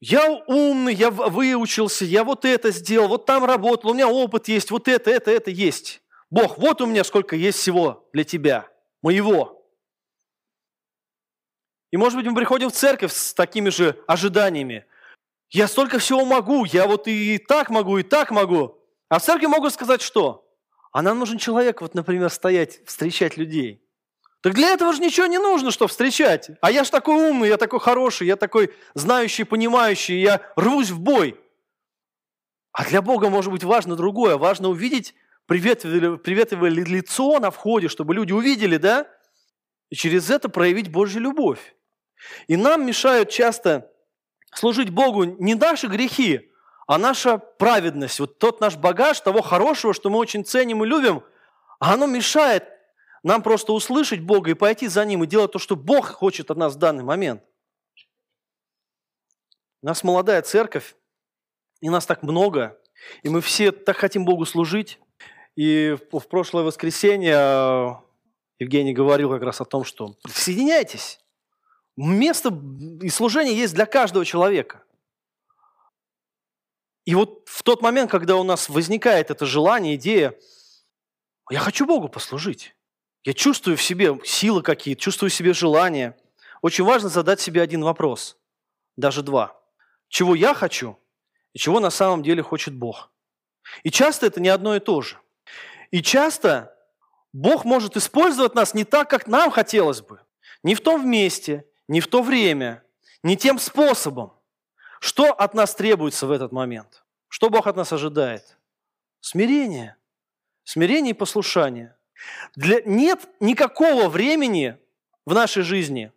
[0.00, 4.70] Я умный, я выучился, я вот это сделал, вот там работал, у меня опыт есть,
[4.70, 6.00] вот это, это, это есть.
[6.30, 8.68] Бог, вот у меня сколько есть всего для тебя,
[9.02, 9.62] моего.
[11.90, 14.86] И может быть мы приходим в церковь с такими же ожиданиями.
[15.50, 18.78] Я столько всего могу, я вот и так могу, и так могу.
[19.08, 20.48] А в церкви могут сказать что?
[20.92, 23.82] А нам нужен человек, вот, например, стоять, встречать людей.
[24.42, 26.50] Так для этого же ничего не нужно, чтобы встречать.
[26.60, 31.00] А я ж такой умный, я такой хороший, я такой знающий, понимающий, я рвусь в
[31.00, 31.38] бой.
[32.72, 34.36] А для Бога может быть важно другое.
[34.36, 35.14] Важно увидеть
[35.46, 39.06] приветливое лицо на входе, чтобы люди увидели, да?
[39.90, 41.74] И через это проявить Божью любовь.
[42.46, 43.90] И нам мешают часто
[44.54, 46.50] служить Богу не наши грехи,
[46.86, 48.20] а наша праведность.
[48.20, 51.22] Вот тот наш багаж того хорошего, что мы очень ценим и любим,
[51.78, 52.64] оно мешает
[53.22, 56.56] нам просто услышать Бога и пойти за Ним и делать то, что Бог хочет от
[56.56, 57.42] нас в данный момент.
[59.82, 60.94] У нас молодая церковь,
[61.80, 62.78] и нас так много,
[63.22, 64.98] и мы все так хотим Богу служить.
[65.56, 67.88] И в прошлое воскресенье э,
[68.58, 71.20] Евгений говорил как раз о том, что присоединяйтесь.
[71.96, 72.56] Место
[73.02, 74.84] и служение есть для каждого человека.
[77.04, 80.34] И вот в тот момент, когда у нас возникает это желание, идея–
[81.50, 82.76] Я хочу Богу послужить.
[83.24, 86.16] Я чувствую в себе силы какие-то, чувствую в себе желания.
[86.62, 88.36] Очень важно задать себе один вопрос,
[88.96, 89.60] даже два.
[90.08, 90.98] Чего я хочу
[91.52, 93.10] и чего на самом деле хочет Бог?
[93.82, 95.18] И часто это не одно и то же.
[95.90, 96.74] И часто
[97.32, 100.20] Бог может использовать нас не так, как нам хотелось бы.
[100.62, 102.82] Не в том месте, не в то время,
[103.22, 104.32] не тем способом.
[105.00, 107.04] Что от нас требуется в этот момент?
[107.28, 108.58] Что Бог от нас ожидает?
[109.20, 109.96] Смирение.
[110.64, 111.96] Смирение и послушание.
[112.56, 112.80] Для...
[112.82, 114.76] Нет никакого времени
[115.26, 116.12] в нашей жизни,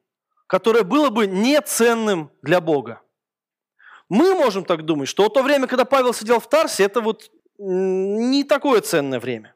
[0.47, 3.01] которое было бы неценным для Бога.
[4.09, 8.43] Мы можем так думать, что то время, когда Павел сидел в Тарсе, это вот не
[8.43, 9.55] такое ценное время.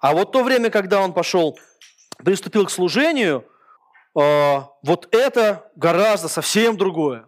[0.00, 1.58] А вот то время, когда он пошел,
[2.18, 3.44] приступил к служению,
[4.18, 7.26] э, вот это гораздо совсем другое.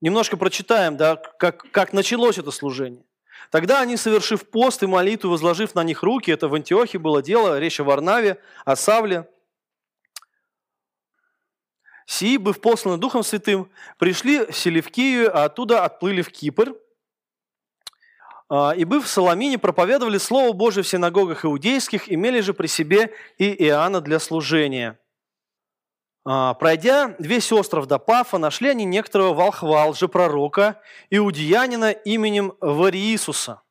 [0.00, 3.04] Немножко прочитаем, да, как, как началось это служение.
[3.50, 7.58] Тогда они, совершив пост и молитву, возложив на них руки, это в Антиохе было дело,
[7.58, 9.28] речь о Варнаве, о Савле,
[12.06, 16.74] сии, быв посланы Духом Святым, пришли в Селевкию, а оттуда отплыли в Кипр–
[18.50, 23.12] а, и быв в Соломине, проповедовали Слово Божие в синагогах иудейских, имели же при себе
[23.36, 24.98] и Иоанна для служения.
[26.30, 33.62] А, пройдя весь остров до Пафа, нашли они некоторого волхва, пророка иудеянина именем Вариисуса,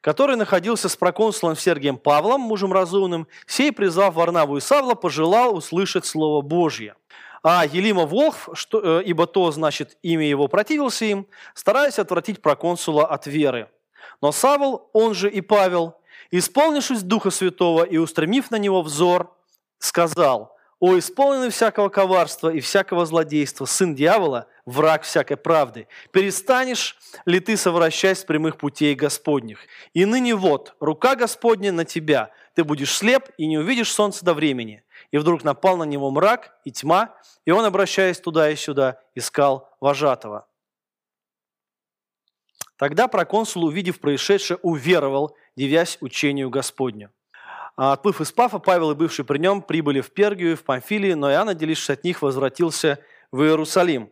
[0.00, 6.04] который находился с проконсулом Сергием Павлом, мужем разумным, сей, призвав Варнаву и Савла, пожелал услышать
[6.04, 6.96] Слово Божье.
[7.44, 13.06] А Елима Волхв, что, э, ибо то, значит, имя его противился им, стараясь отвратить проконсула
[13.06, 13.68] от веры–
[14.20, 15.96] но Савл, он же и Павел,
[16.30, 19.34] исполнившись Духа Святого и устремив на него взор,
[19.78, 27.38] сказал, «О, исполненный всякого коварства и всякого злодейства, сын дьявола, враг всякой правды, перестанешь ли
[27.38, 29.60] ты совращать с прямых путей Господних?
[29.92, 34.34] И ныне вот, рука Господня на тебя, ты будешь слеп и не увидишь солнца до
[34.34, 34.82] времени».
[35.10, 39.68] И вдруг напал на него мрак и тьма, и он, обращаясь туда и сюда, искал
[39.80, 40.46] вожатого.
[42.76, 47.10] Тогда проконсул, увидев происшедшее, уверовал, девясь учению Господню.
[47.76, 51.30] А отплыв из Пафа, Павел и бывший при нем прибыли в Пергию, в Памфилии, но
[51.30, 52.98] Иоанн, отделившись от них, возвратился
[53.32, 54.10] в Иерусалим.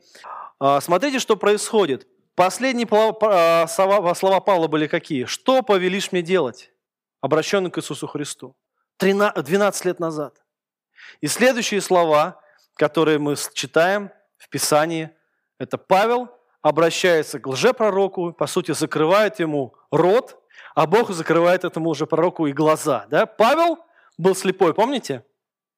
[0.58, 2.06] А, смотрите, что происходит.
[2.34, 5.24] Последние а, слова Павла были какие?
[5.24, 6.70] «Что повелишь мне делать?»
[7.20, 8.54] Обращенный к Иисусу Христу.
[9.00, 10.40] 12 лет назад.
[11.20, 12.40] И следующие слова,
[12.74, 15.10] которые мы читаем в Писании,
[15.58, 16.28] это Павел
[16.62, 20.40] обращается к лжепророку, по сути, закрывает ему рот,
[20.74, 23.06] а Бог закрывает этому лжепророку и глаза.
[23.10, 23.26] Да?
[23.26, 23.78] Павел
[24.16, 25.24] был слепой, помните?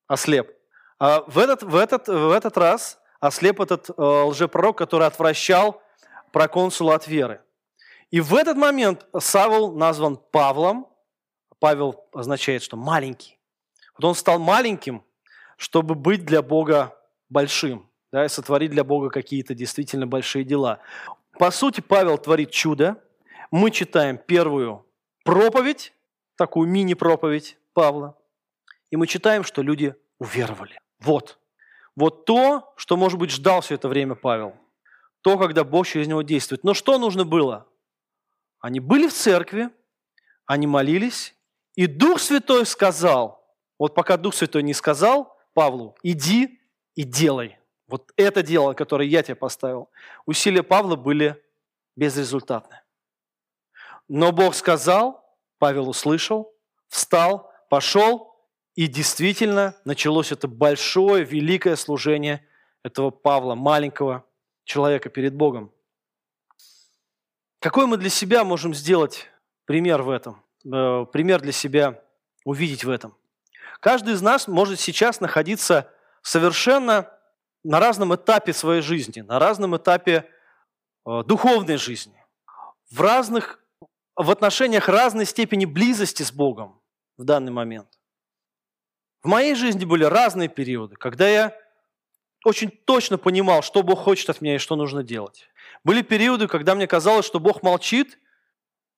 [0.07, 0.51] Ослеп.
[0.99, 5.83] А в этот, в этот, в этот раз ослеп этот э, лжепророк, который отвращал
[6.33, 7.41] проконсула от веры.
[8.11, 10.89] И в этот момент Савл назван Павлом.
[11.59, 13.39] Павел означает, что маленький.
[13.97, 15.05] Вот он стал маленьким,
[15.57, 16.97] чтобы быть для Бога
[17.29, 20.81] большим да, и сотворить для Бога какие-то действительно большие дела.
[21.39, 22.97] По сути, Павел творит чудо.
[23.51, 24.87] Мы читаем первую
[25.25, 25.93] проповедь,
[26.37, 28.17] такую мини-проповедь Павла,
[28.91, 30.81] и мы читаем, что люди уверовали.
[31.01, 31.39] Вот.
[31.97, 34.55] Вот то, что, может быть, ждал все это время Павел.
[35.23, 36.63] То, когда Бог через него действует.
[36.65, 37.67] Но что нужно было?
[38.61, 39.71] Они были в церкви,
[40.47, 41.35] они молились,
[41.75, 43.45] и Дух Святой сказал,
[43.79, 46.61] вот пока Дух Святой не сказал Павлу, иди
[46.95, 47.59] и делай.
[47.89, 49.89] Вот это дело, которое я тебе поставил,
[50.27, 51.43] усилия Павла были
[51.97, 52.81] безрезультатны.
[54.13, 55.25] Но Бог сказал,
[55.59, 56.53] Павел услышал,
[56.89, 58.37] встал, пошел,
[58.75, 62.45] и действительно началось это большое, великое служение
[62.83, 64.25] этого Павла, маленького
[64.65, 65.73] человека перед Богом.
[67.61, 69.31] Какой мы для себя можем сделать
[69.65, 70.43] пример в этом?
[70.65, 72.03] Э, пример для себя
[72.45, 73.17] увидеть в этом.
[73.79, 75.89] Каждый из нас может сейчас находиться
[76.23, 77.17] совершенно
[77.63, 80.29] на разном этапе своей жизни, на разном этапе
[81.07, 82.21] э, духовной жизни,
[82.91, 83.60] в разных,
[84.23, 86.81] в отношениях разной степени близости с Богом
[87.17, 87.89] в данный момент.
[89.23, 91.57] В моей жизни были разные периоды, когда я
[92.45, 95.49] очень точно понимал, что Бог хочет от меня и что нужно делать.
[95.85, 98.19] Были периоды, когда мне казалось, что Бог молчит,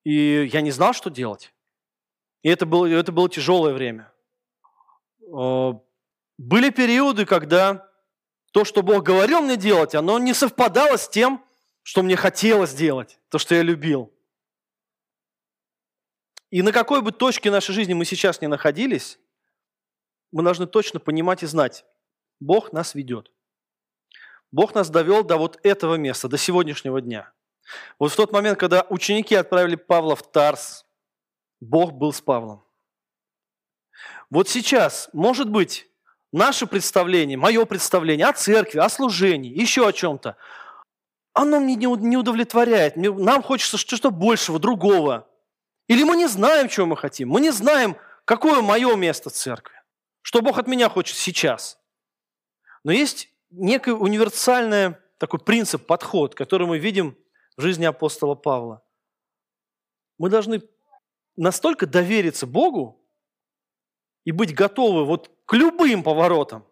[0.05, 1.53] и я не знал, что делать.
[2.43, 4.13] И это было, это было тяжелое время.
[5.37, 5.73] Э,
[6.39, 7.89] были периоды, когда
[8.53, 11.45] то, что Бог говорил мне делать, оно не совпадало с тем,
[11.83, 14.13] что мне хотелось делать, то, что я любил.
[16.53, 19.19] И на какой бы точке нашей жизни мы сейчас не находились,
[20.33, 21.87] мы должны точно понимать и знать,
[22.41, 23.33] Бог нас ведет.
[24.51, 27.33] Бог нас довел до вот этого места, до сегодняшнего дня.
[27.99, 30.85] Вот в тот момент, когда ученики отправили Павла в Тарс,
[31.63, 32.63] Бог был с Павлом.
[34.29, 35.89] Вот сейчас, может быть,
[36.33, 40.37] наше представление, мое представление о церкви, о служении, еще о чем-то,
[41.33, 42.97] оно мне не удовлетворяет.
[42.97, 45.32] Нам хочется что-то большего, другого.
[45.89, 47.29] Или мы не знаем, чего мы хотим.
[47.29, 49.75] Мы не знаем, какое мое место в церкви.
[50.23, 51.79] Что Бог от меня хочет сейчас.
[52.85, 57.17] Но есть некий универсальный такой принцип, подход, который мы видим
[57.57, 58.83] в жизни апостола Павла.
[60.19, 60.63] Мы должны
[61.37, 63.01] настолько довериться Богу
[64.25, 66.67] и быть готовы вот к любым поворотам.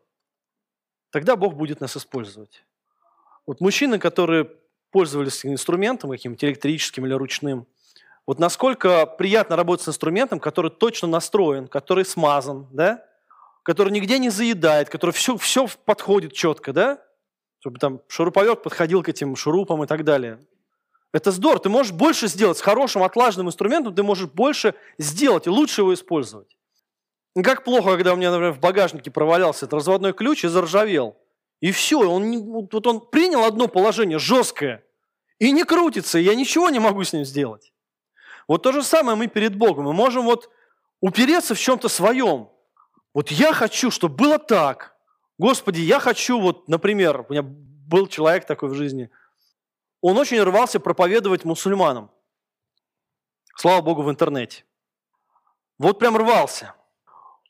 [1.11, 2.64] Тогда Бог будет нас использовать.
[3.46, 4.50] Вот мужчины, которые
[4.90, 7.66] пользовались инструментом каким-то электрическим или ручным,
[8.30, 13.04] вот насколько приятно работать с инструментом, который точно настроен, который смазан, да?
[13.64, 17.02] который нигде не заедает, который все, все подходит четко, да?
[17.58, 20.38] чтобы там шуруповерт подходил к этим шурупам и так далее.
[21.12, 21.58] Это здорово.
[21.58, 25.92] Ты можешь больше сделать с хорошим отлаженным инструментом, ты можешь больше сделать и лучше его
[25.92, 26.56] использовать.
[27.42, 31.16] Как плохо, когда у меня, например, в багажнике провалялся этот разводной ключ и заржавел.
[31.58, 34.84] И все, он, вот он принял одно положение жесткое
[35.40, 37.72] и не крутится, и я ничего не могу с ним сделать.
[38.51, 39.84] Вот то же самое мы перед Богом.
[39.84, 40.51] Мы можем вот
[41.01, 42.51] упереться в чем-то своем.
[43.14, 44.96] Вот я хочу, чтобы было так.
[45.38, 49.09] Господи, я хочу, вот, например, у меня был человек такой в жизни,
[50.01, 52.11] он очень рвался проповедовать мусульманам.
[53.57, 54.64] Слава Богу, в интернете.
[55.78, 56.74] Вот прям рвался.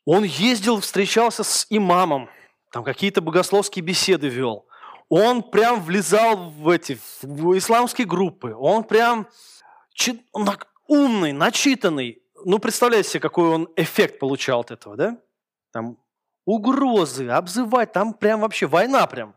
[0.05, 2.29] Он ездил, встречался с имамом,
[2.69, 4.67] там какие-то богословские беседы вел.
[5.09, 8.53] Он прям влезал в эти в исламские группы.
[8.53, 9.27] Он прям
[10.31, 10.45] он
[10.91, 12.21] умный, начитанный.
[12.43, 15.17] Ну, представляете себе, какой он эффект получал от этого, да?
[15.71, 15.97] Там
[16.45, 19.33] угрозы, обзывать, там прям вообще война прям.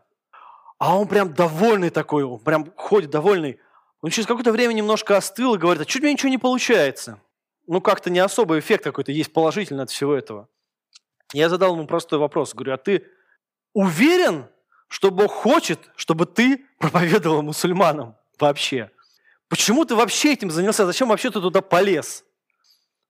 [0.77, 3.59] А он прям довольный такой, он прям ходит довольный.
[4.01, 7.21] Он через какое-то время немножко остыл и говорит, а чуть у меня ничего не получается.
[7.67, 10.49] Ну, как-то не особый эффект какой-то есть положительный от всего этого.
[11.31, 12.53] Я задал ему простой вопрос.
[12.53, 13.07] Говорю, а ты
[13.73, 14.47] уверен,
[14.89, 18.91] что Бог хочет, чтобы ты проповедовал мусульманам вообще?
[19.55, 20.85] Почему ты вообще этим занялся?
[20.85, 22.25] Зачем вообще ты туда полез?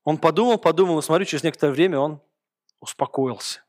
[0.03, 2.21] Он подумал, подумал, и смотрю, через некоторое время он
[2.79, 3.63] успокоился.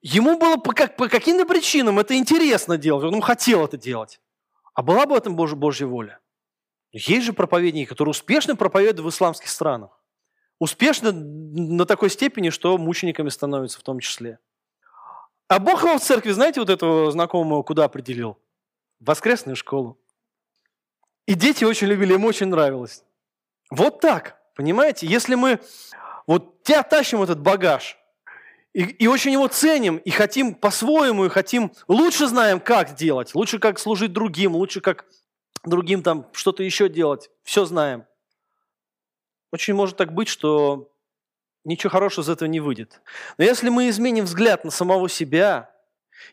[0.00, 4.20] Ему было по, как, по каким-то причинам это интересно делать, он хотел это делать.
[4.72, 6.20] А была бы в этом Божья, Божья воля?
[6.92, 10.00] Есть же проповедники, которые успешно проповедуют в исламских странах.
[10.60, 14.38] Успешно на такой степени, что мучениками становятся в том числе.
[15.48, 18.38] А Бог его в церкви, знаете, вот этого знакомого куда определил?
[19.00, 19.98] В воскресную школу.
[21.26, 23.02] И дети очень любили, им очень нравилось.
[23.70, 25.06] Вот так, понимаете?
[25.06, 25.58] Если мы
[26.26, 27.96] вот тебя тащим этот багаж,
[28.72, 33.58] и, и очень его ценим, и хотим по-своему, и хотим, лучше знаем, как делать, лучше
[33.58, 35.06] как служить другим, лучше как
[35.64, 38.04] другим там что-то еще делать, все знаем.
[39.52, 40.92] Очень может так быть, что
[41.64, 43.00] ничего хорошего из этого не выйдет.
[43.38, 45.70] Но если мы изменим взгляд на самого себя,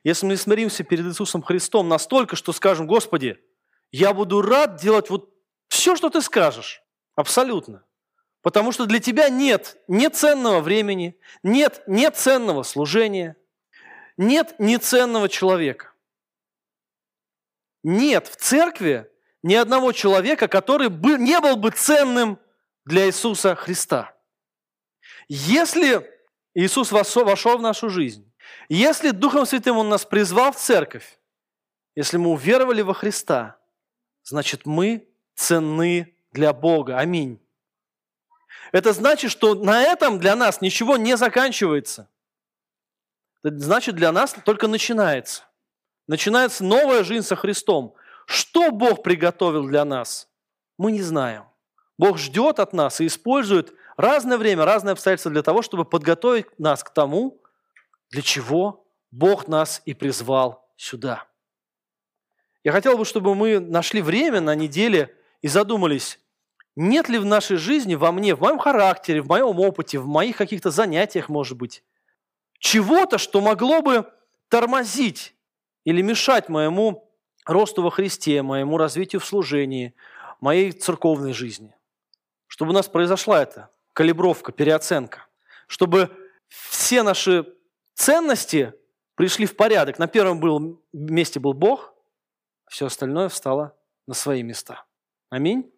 [0.04, 3.40] если мы смиримся перед Иисусом Христом настолько, что скажем, Господи,
[3.92, 5.30] я буду рад делать вот
[5.68, 6.84] все, что ты скажешь.
[7.16, 7.84] Абсолютно.
[8.42, 13.36] Потому что для тебя нет неценного времени, нет неценного служения,
[14.18, 15.94] нет неценного человека.
[17.84, 19.12] Нет в церкви
[19.44, 22.40] ни одного человека, который бы, не был бы ценным
[22.86, 24.16] для Иисуса Христа.
[25.28, 26.10] Если
[26.54, 28.32] Иисус вошел в нашу жизнь,
[28.70, 31.20] если Духом Святым Он нас призвал в церковь,
[31.96, 33.58] если мы уверовали во Христа–
[34.32, 36.98] значит мы ценны для Бога.
[36.98, 37.40] Аминь.
[38.72, 42.10] Это значит, что на этом для нас ничего не заканчивается.
[43.44, 45.44] Это значит, для нас только начинается.
[46.08, 47.94] Начинается новая жизнь со Христом.
[48.26, 50.30] Что Бог приготовил для нас,
[50.78, 51.44] мы не знаем.
[51.98, 56.84] Бог ждет от нас и использует разное время, разные обстоятельства для того, чтобы подготовить нас
[56.84, 57.42] к тому,
[58.10, 61.28] для чего Бог нас и призвал сюда.
[62.64, 66.20] Я хотел бы, чтобы мы нашли время на неделе и задумались,
[66.76, 70.38] нет ли в нашей жизни, во мне, в моем характере, в моем опыте, в моих
[70.38, 71.84] каких-то занятиях, может быть,
[72.60, 74.10] чего-то, что могло бы
[74.48, 75.36] тормозить
[75.84, 77.12] или мешать моему
[77.46, 79.94] росту во Христе, моему развитию в служении,
[80.40, 81.76] моей церковной жизни.
[82.48, 85.28] Чтобы у нас произошла эта калибровка, переоценка.
[85.68, 86.10] Чтобы
[86.48, 87.46] все наши
[87.96, 88.74] ценности
[89.16, 90.00] пришли в порядок.
[90.00, 91.91] На первом месте был Бог,
[92.72, 93.76] все остальное встало
[94.08, 94.86] на свои места.
[95.30, 95.70] Аминь.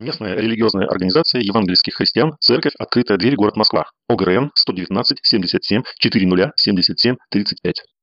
[0.00, 2.74] Местная религиозная организация евангельских христиан «Церковь.
[2.76, 3.36] Открытая дверь.
[3.36, 3.86] Город Москва».
[4.08, 7.93] ОГРН 119 77 40 77 35.